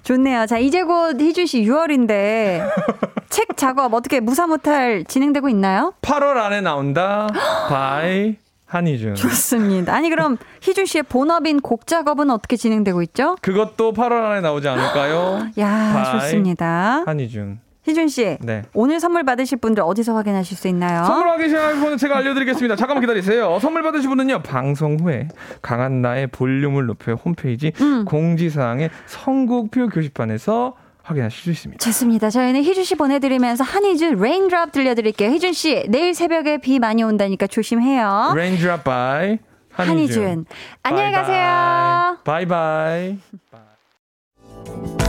[0.03, 0.47] 좋네요.
[0.47, 2.63] 자, 이제 곧 희준 씨 6월인데
[3.29, 5.93] 책 작업 어떻게 무사무탈 진행되고 있나요?
[6.03, 7.27] 8월 안에 나온다.
[7.69, 8.37] by
[8.69, 9.15] 한희준.
[9.15, 9.95] 좋습니다.
[9.95, 13.37] 아니 그럼 희준 씨의 본업인 곡 작업은 어떻게 진행되고 있죠?
[13.41, 15.49] 그것도 8월 안에 나오지 않을까요?
[15.59, 17.03] 야, 좋습니다.
[17.07, 17.61] 한희준.
[17.85, 18.37] 희준 씨.
[18.43, 18.63] 네.
[18.75, 21.05] 오늘 선물 받으실 분들 어디서 확인하실 수 있나요?
[21.05, 22.77] 선물 받으실 분은 제가 알려드리겠습니다.
[22.77, 23.59] 잠깐만 기다리세요.
[23.61, 24.43] 선물 받으실 분은요.
[24.43, 25.29] 방송 후에
[25.63, 28.05] 강한나의 볼륨을 높여 홈페이지 음.
[28.05, 30.75] 공지사항의 선곡표 게시판에서
[31.09, 31.85] 확인하실 수 있습니다.
[31.85, 32.29] 좋습니다.
[32.31, 35.31] 저희는 희준 씨 보내드리면서 한희준 Raindrop 들려드릴게요.
[35.31, 38.29] 희준 씨 내일 새벽에 비 많이 온다니까 조심해요.
[38.33, 39.39] Raindrop by
[39.73, 39.89] 한희준.
[39.89, 40.45] 한희준.
[40.83, 42.19] 안녕히 가세요.
[42.25, 43.19] 바이바이.
[43.51, 45.08] 맘에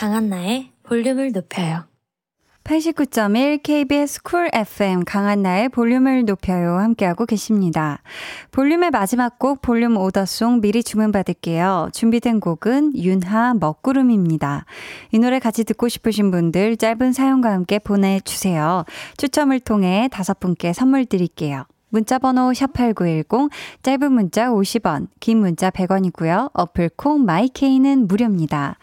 [0.00, 1.84] 강한나의 볼륨을 높여요
[2.64, 8.00] 89.1 KBS Cool FM 강한나의 볼륨을 높여요 함께하고 계십니다.
[8.50, 11.90] 볼륨의 마지막 곡 볼륨 order song 미리 주문받을게요.
[11.92, 14.64] 준비된 곡은 윤하 먹구름입니다.
[15.12, 18.86] 이 노래 같이 듣고 싶으신 분들 짧은 사연과 함께 보내주세요.
[19.18, 21.66] 추첨을 통해 다섯 분께 선물 드릴게요.
[21.90, 23.50] 문자번호 샵8910,
[23.82, 26.52] 짧은 문자 50원, 긴 문자 100원이고요.
[26.54, 28.78] 어플 콩 마이케이는 무료입니다.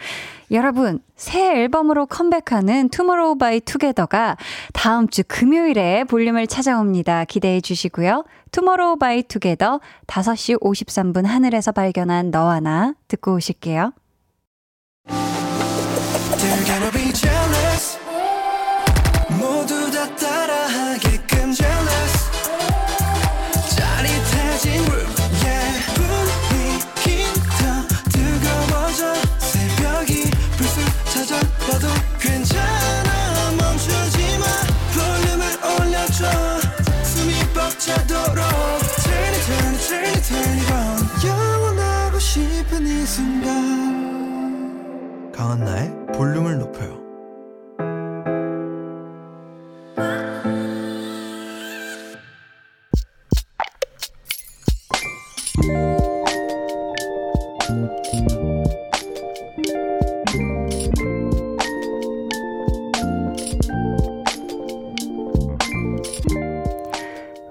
[0.51, 4.37] 여러분, 새 앨범으로 컴백하는 투모로우 바이 투게더가
[4.73, 7.25] 다음 주 금요일에 볼륨을 찾아옵니다.
[7.25, 8.23] 기대해 주시고요.
[8.51, 13.91] 투모로우 바이 투게더 5시 53분 하늘에서 발견한 너와 나 듣고 오실게요.
[45.37, 46.97] 강한나의 볼륨을 높여요.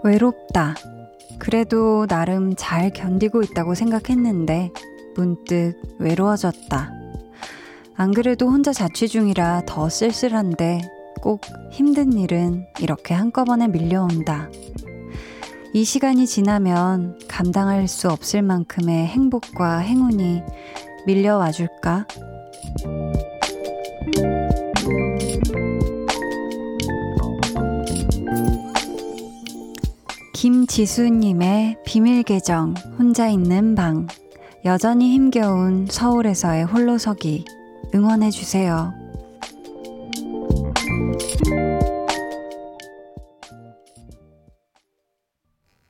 [0.02, 0.74] 외롭다.
[1.38, 4.72] 그래도 나름 잘 견디고 있다고 생각했는데
[5.14, 7.05] 문득 외로워졌다.
[7.98, 10.82] 안 그래도 혼자 자취 중이라 더 쓸쓸한데
[11.22, 11.40] 꼭
[11.70, 14.50] 힘든 일은 이렇게 한꺼번에 밀려온다.
[15.72, 20.42] 이 시간이 지나면 감당할 수 없을 만큼의 행복과 행운이
[21.06, 22.06] 밀려와 줄까?
[30.34, 34.06] 김지수님의 비밀 계정, 혼자 있는 방.
[34.66, 37.55] 여전히 힘겨운 서울에서의 홀로서기.
[37.94, 39.06] 응원해주세요.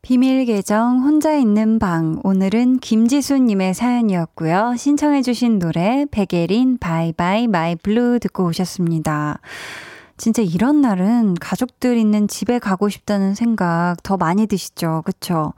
[0.02, 4.74] 비밀 계정 혼자 있는 방 오늘은 김지수님의 사연이었고요.
[4.76, 9.40] 신청해주신 노래 백예린 Bye Bye My Blue 듣고 오셨습니다.
[10.16, 15.02] 진짜 이런 날은 가족들 있는 집에 가고 싶다는 생각 더 많이 드시죠.
[15.04, 15.52] 그쵸?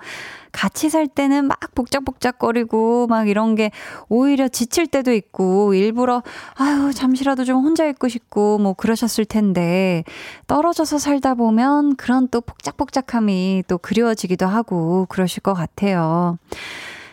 [0.53, 3.71] 같이 살 때는 막 복작복작거리고 막 이런 게
[4.09, 6.23] 오히려 지칠 때도 있고 일부러
[6.57, 10.03] 아유 잠시라도 좀 혼자 있고 싶고 뭐 그러셨을 텐데
[10.47, 16.39] 떨어져서 살다 보면 그런 또 복작복작함이 또 그리워지기도 하고 그러실 것 같아요.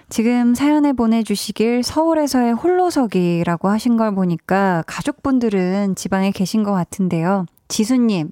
[0.10, 7.46] 지금 사연에 보내주시길 서울에서의 홀로서기라고 하신 걸 보니까 가족분들은 지방에 계신 것 같은데요.
[7.68, 8.30] 지수님,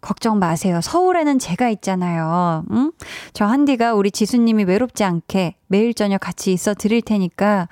[0.00, 0.80] 걱정 마세요.
[0.82, 2.64] 서울에는 제가 있잖아요.
[2.72, 2.92] 응?
[3.32, 7.68] 저 한디가 우리 지수님이 외롭지 않게 매일 저녁 같이 있어 드릴 테니까,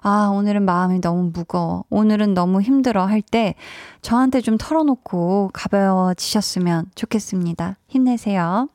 [0.00, 1.84] 아, 오늘은 마음이 너무 무거워.
[1.90, 3.54] 오늘은 너무 힘들어 할 때
[4.00, 7.76] 저한테 좀 털어놓고 가벼워지셨으면 좋겠습니다.
[7.88, 8.68] 힘내세요.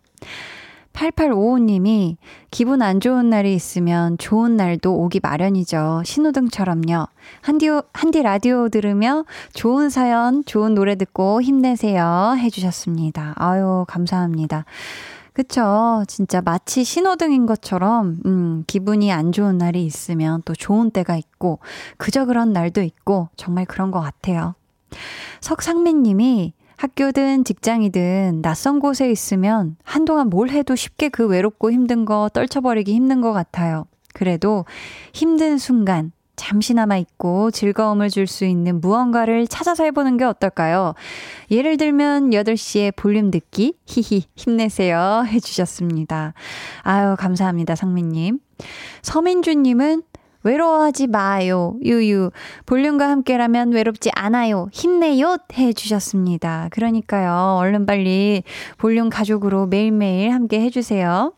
[0.94, 2.18] 8855님이
[2.52, 6.04] 기분 안 좋은 날이 있으면 좋은 날도 오기 마련이죠.
[6.06, 7.08] 신호등처럼요.
[7.42, 12.36] 한디, 한디 라디오 들으며 좋은 사연, 좋은 노래 듣고 힘내세요.
[12.38, 13.34] 해주셨습니다.
[13.38, 14.66] 아유, 감사합니다.
[15.34, 16.04] 그쵸.
[16.08, 21.60] 진짜 마치 신호등인 것처럼, 음, 기분이 안 좋은 날이 있으면 또 좋은 때가 있고,
[21.98, 24.54] 그저 그런 날도 있고, 정말 그런 것 같아요.
[25.42, 26.54] 석상민 님이
[26.84, 33.22] 학교든 직장이든 낯선 곳에 있으면 한동안 뭘 해도 쉽게 그 외롭고 힘든 거 떨쳐버리기 힘든
[33.22, 33.86] 것 같아요.
[34.14, 34.66] 그래도
[35.14, 40.94] 힘든 순간 잠시나마 있고 즐거움을 줄 수 있는 무언가를 찾아서 해보는 게 어떨까요?
[41.52, 45.24] 예를 들면 8시에 볼륨 듣기, 히히, 힘내세요.
[45.26, 46.34] 해주셨습니다.
[46.82, 48.40] 아유, 감사합니다, 상민님.
[49.04, 50.04] 서민주님은
[50.44, 51.76] 외로워하지 마요.
[51.84, 52.32] 유유.
[52.66, 54.68] 볼륨과 함께라면 외롭지 않아요.
[54.72, 55.38] 힘내요.
[55.54, 56.68] 해 주셨습니다.
[56.72, 57.58] 그러니까요.
[57.60, 58.44] 얼른 빨리
[58.78, 61.34] 볼륨 가족으로 매일매일 함께 해주세요.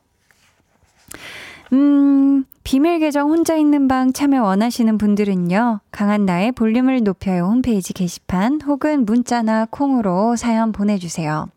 [1.73, 5.81] 음, 비밀 계정 혼자 있는 방 참여 원하시는 분들은요.
[5.91, 11.47] 강한 나의 볼륨을 높여요 홈페이지 게시판 혹은 문자나 콩으로 사연 보내주세요.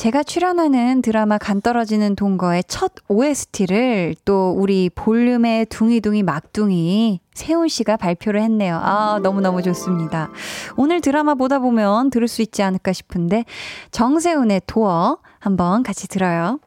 [0.00, 7.98] 제가 출연하는 드라마 간 떨어지는 동거의 첫 OST를 또 우리 볼륨의 둥이둥이 막둥이 세훈 씨가
[7.98, 8.80] 발표를 했네요.
[8.82, 10.30] 아, 너무너무 좋습니다.
[10.78, 13.44] 오늘 드라마 보다 보면 들을 수 있지 않을까 싶은데
[13.90, 16.60] 정세훈의 도어 한번 같이 들어요.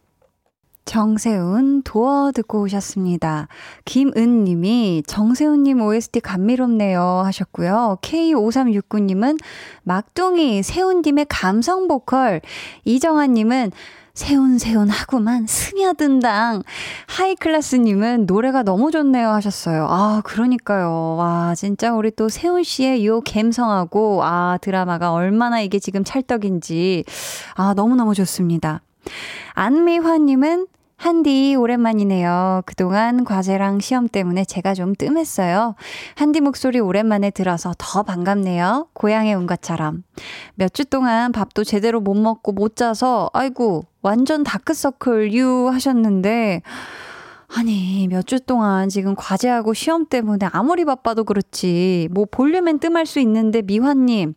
[0.85, 3.47] 정세훈 도어 듣고 오셨습니다.
[3.85, 7.97] 김은 님이 정세훈 님 OST 감미롭네요 하셨고요.
[8.01, 9.37] K5369 님은
[9.83, 12.41] 막둥이 세훈 님의 감성 보컬
[12.85, 13.71] 이정환 님은
[14.15, 16.61] 세훈 하구만 스며든당
[17.07, 19.87] 하이클래스 님은 노래가 너무 좋네요 하셨어요.
[19.89, 21.15] 아 그러니까요.
[21.17, 27.05] 와 진짜 우리 또 세훈 씨의 요 감성하고 아 드라마가 얼마나 이게 지금 찰떡인지
[27.55, 28.81] 아 너무너무 좋습니다.
[29.55, 30.67] 안미화님은
[31.03, 32.61] 한디 오랜만이네요.
[32.65, 35.75] 그동안 과제랑 시험 때문에 제가 좀 뜸했어요.
[36.15, 38.87] 한디 목소리 오랜만에 들어서 더 반갑네요.
[38.93, 40.03] 고향에 온 것처럼.
[40.55, 46.61] 몇 주 동안 밥도 제대로 못 먹고 못 자서 아이고 완전 다크서클 유 하셨는데
[47.55, 53.19] 아니, 몇 주 동안 지금 과제하고 시험 때문에 아무리 바빠도 그렇지, 뭐 볼륨엔 뜸할 수
[53.19, 54.33] 있는데, 미화님,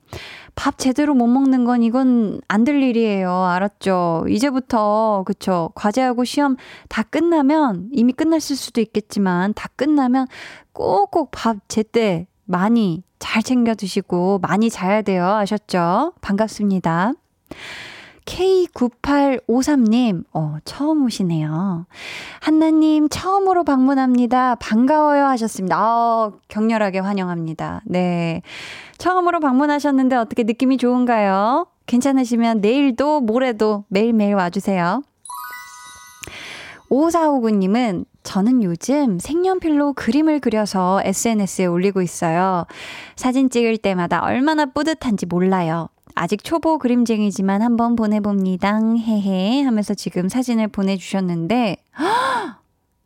[0.56, 3.30] 밥 제대로 못 먹는 건 이건 안 될 일이에요.
[3.30, 4.24] 알았죠?
[4.28, 5.70] 이제부터, 그쵸.
[5.76, 6.56] 과제하고 시험
[6.88, 10.26] 다 끝나면, 이미 끝났을 수도 있겠지만, 다 끝나면
[10.72, 15.26] 꼭꼭 밥 제때 많이 잘 챙겨 드시고, 많이 자야 돼요.
[15.26, 16.14] 아셨죠?
[16.22, 17.12] 반갑습니다.
[18.26, 21.86] K9853님, 어, 처음 오시네요.
[22.40, 24.56] 한나님, 처음으로 방문합니다.
[24.56, 25.78] 반가워요 하셨습니다.
[25.80, 27.82] 어, 격렬하게 환영합니다.
[27.86, 28.42] 네.
[28.98, 31.68] 처음으로 방문하셨는데 어떻게 느낌이 좋은가요?
[31.86, 35.02] 괜찮으시면 내일도 모레도 매일매일 와주세요.
[36.90, 42.66] 5459님은 저는 요즘 색연필로 그림을 그려서 SNS에 올리고 있어요.
[43.14, 45.88] 사진 찍을 때마다 얼마나 뿌듯한지 몰라요.
[46.16, 48.80] 아직 초보 그림쟁이지만 한번 보내봅니다.
[48.80, 51.76] 헤헤 하면서 지금 사진을 보내주셨는데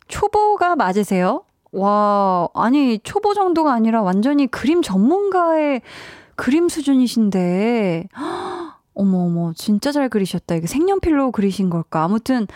[0.06, 1.42] 초보가 맞으세요?
[1.72, 5.82] 와, 아니 초보 정도가 아니라 완전히 그림 전문가의
[6.36, 8.08] 그림 수준이신데
[8.94, 10.54] 어머 어머 진짜 잘 그리셨다.
[10.54, 12.04] 이게 색연필로 그리신 걸까?
[12.04, 12.46] 아무튼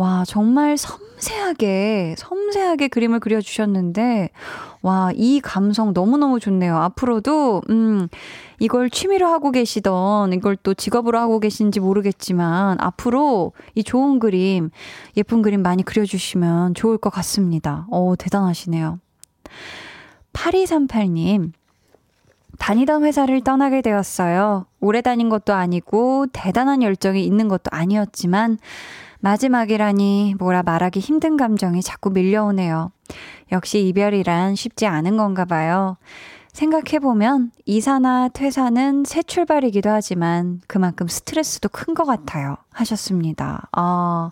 [0.00, 4.30] 와, 정말 섬세하게, 섬세하게 그림을 그려주셨는데,
[4.80, 6.74] 와, 이 감성 너무너무 좋네요.
[6.78, 8.08] 앞으로도, 음,
[8.60, 14.70] 이걸 취미로 하고 계시던, 이걸 또 직업으로 하고 계신지 모르겠지만, 앞으로 이 좋은 그림,
[15.16, 17.86] 예쁜 그림 많이 그려주시면 좋을 것 같습니다.
[17.90, 19.00] 어, 대단하시네요.
[20.34, 21.52] 8238님,
[22.58, 24.66] 다니던 회사를 떠나게 되었어요.
[24.78, 28.58] 오래 다닌 것도 아니고, 대단한 열정이 있는 것도 아니었지만,
[29.20, 32.92] 마지막이라니 뭐라 말하기 힘든 감정이 자꾸 밀려오네요.
[33.52, 35.96] 역시 이별이란 쉽지 않은 건가 봐요.
[36.60, 42.56] 생각해보면 이사나 퇴사는 새 출발이기도 하지만 그만큼 스트레스도 큰 것 같아요.
[42.70, 43.68] 하셨습니다.
[43.72, 44.30] 아.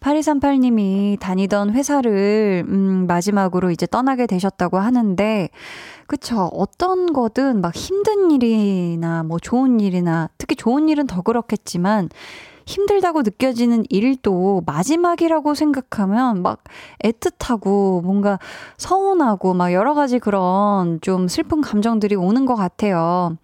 [0.00, 5.48] 8238님이 다니던 회사를, 음, 마지막으로 이제 떠나게 되셨다고 하는데,
[6.06, 6.48] 그쵸.
[6.52, 12.08] 어떤 거든 막 힘든 일이나 뭐 좋은 일이나, 특히 좋은 일은 더 그렇겠지만,
[12.66, 16.64] 힘들다고 느껴지는 일도 마지막이라고 생각하면 막
[17.04, 18.38] 애틋하고 뭔가
[18.76, 23.36] 서운하고 막 여러 가지 그런 좀 슬픈 감정들이 오는 것 같아요.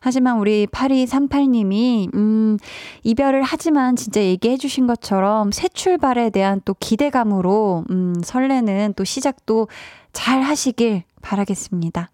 [0.00, 2.58] 하지만 우리 8238님이, 음,
[3.04, 9.68] 이별을 하지만 진짜 얘기해 주신 것처럼 새 출발에 대한 또 기대감으로, 음, 설레는 또 시작도
[10.12, 12.10] 잘 하시길 바라겠습니다.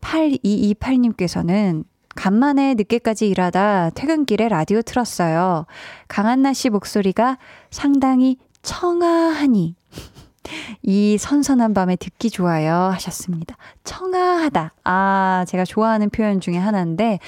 [0.00, 5.66] 8228님께서는 간만에 늦게까지 일하다 퇴근길에 라디오 틀었어요.
[6.08, 7.38] 강한나 씨 목소리가
[7.70, 9.74] 상당히 청아하니
[10.82, 13.56] 이 선선한 밤에 듣기 좋아요 하셨습니다.
[13.84, 14.72] 청아하다.
[14.84, 17.18] 아, 제가 좋아하는 표현 중에 하나인데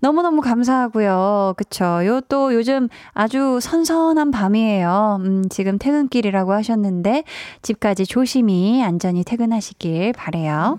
[0.00, 1.54] 너무너무 감사하고요.
[1.56, 1.84] 그쵸.
[2.04, 5.18] 요 또 요즘 아주 선선한 밤이에요.
[5.20, 7.24] 음, 지금 퇴근길이라고 하셨는데
[7.62, 10.78] 집까지 조심히 안전히 퇴근하시길 바래요.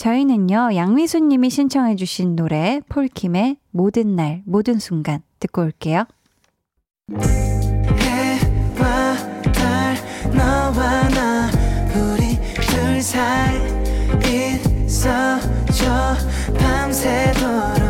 [0.00, 6.06] 저희는요, 양미수 님이 신청해주신 노래, 폴킴의 모든 날, 모든 순간 듣고 올게요.
[8.00, 9.14] 해와
[9.52, 9.96] 달
[10.34, 11.50] 너와 나
[11.94, 13.58] 우리 둘 사이
[14.86, 16.16] 있어줘
[16.58, 17.84] 밤새도록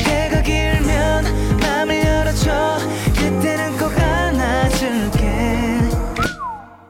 [0.00, 1.24] 해가 길면
[1.60, 2.78] 맘을 열어줘
[3.14, 5.78] 그때는 꼭 안아줄게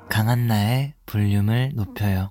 [0.09, 2.31] 강한 나의 볼륨을 높여요.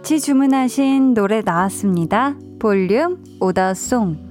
[0.00, 2.34] 같이 주문하신 노래 나왔습니다.
[2.58, 4.30] 볼륨 오더송.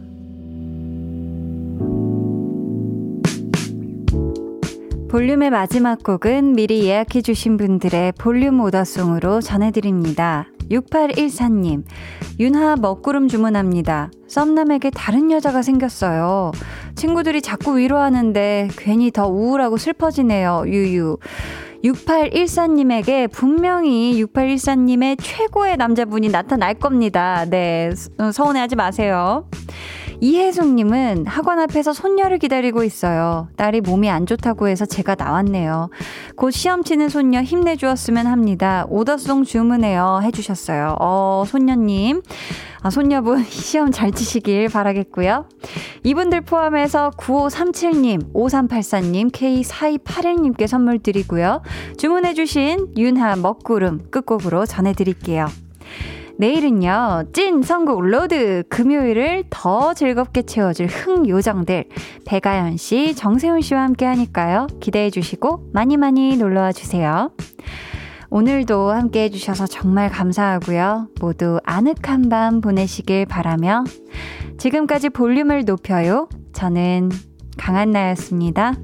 [5.12, 10.48] 볼륨의 마지막 곡은 미리 예약해주신 분들의 볼륨 오더송으로 전해드립니다.
[10.72, 11.84] 6814님,
[12.40, 14.10] 윤하 먹구름 주문합니다.
[14.28, 16.52] 썸남에게 다른 여자가 생겼어요.
[16.96, 20.64] 친구들이 자꾸 위로하는데 괜히 더 우울하고 슬퍼지네요.
[20.66, 21.18] 유유.
[21.84, 27.46] 6814님에게 분명히 6814님의 최고의 남자분이 나타날 겁니다.
[27.50, 27.92] 네,
[28.34, 29.48] 서운해하지 마세요.
[30.22, 33.48] 이혜숙님은 학원 앞에서 손녀를 기다리고 있어요.
[33.56, 35.90] 딸이 몸이 안 좋다고 해서 제가 나왔네요.
[36.36, 38.86] 곧 시험 치는 손녀 힘내주었으면 합니다.
[38.90, 40.20] 오더송 주문해요.
[40.24, 40.98] 해주셨어요.
[41.00, 42.22] 어, 손녀님.
[42.82, 45.46] 아, 손녀분 시험 잘 치시길 바라겠고요.
[46.04, 51.62] 이분들 포함해서 9537님, 5384님, K4281님께 선물 드리고요.
[51.98, 55.48] 주문해주신 윤하 먹구름 끝곡으로 전해드릴게요.
[56.40, 58.64] 내일은요, 찐 선곡 로드!
[58.70, 61.84] 금요일을 더 즐겁게 채워줄 흥요정들,
[62.26, 64.68] 배가연 씨, 정세훈 씨와 함께 하니까요.
[64.80, 67.32] 기대해 주시고, 많이 많이 놀러 와 주세요.
[68.30, 71.10] 오늘도 함께 해주셔서 정말 감사하고요.
[71.20, 73.84] 모두 아늑한 밤 보내시길 바라며,
[74.58, 76.30] 지금까지 볼륨을 높여요.
[76.54, 77.10] 저는
[77.58, 78.76] 강한나였습니다.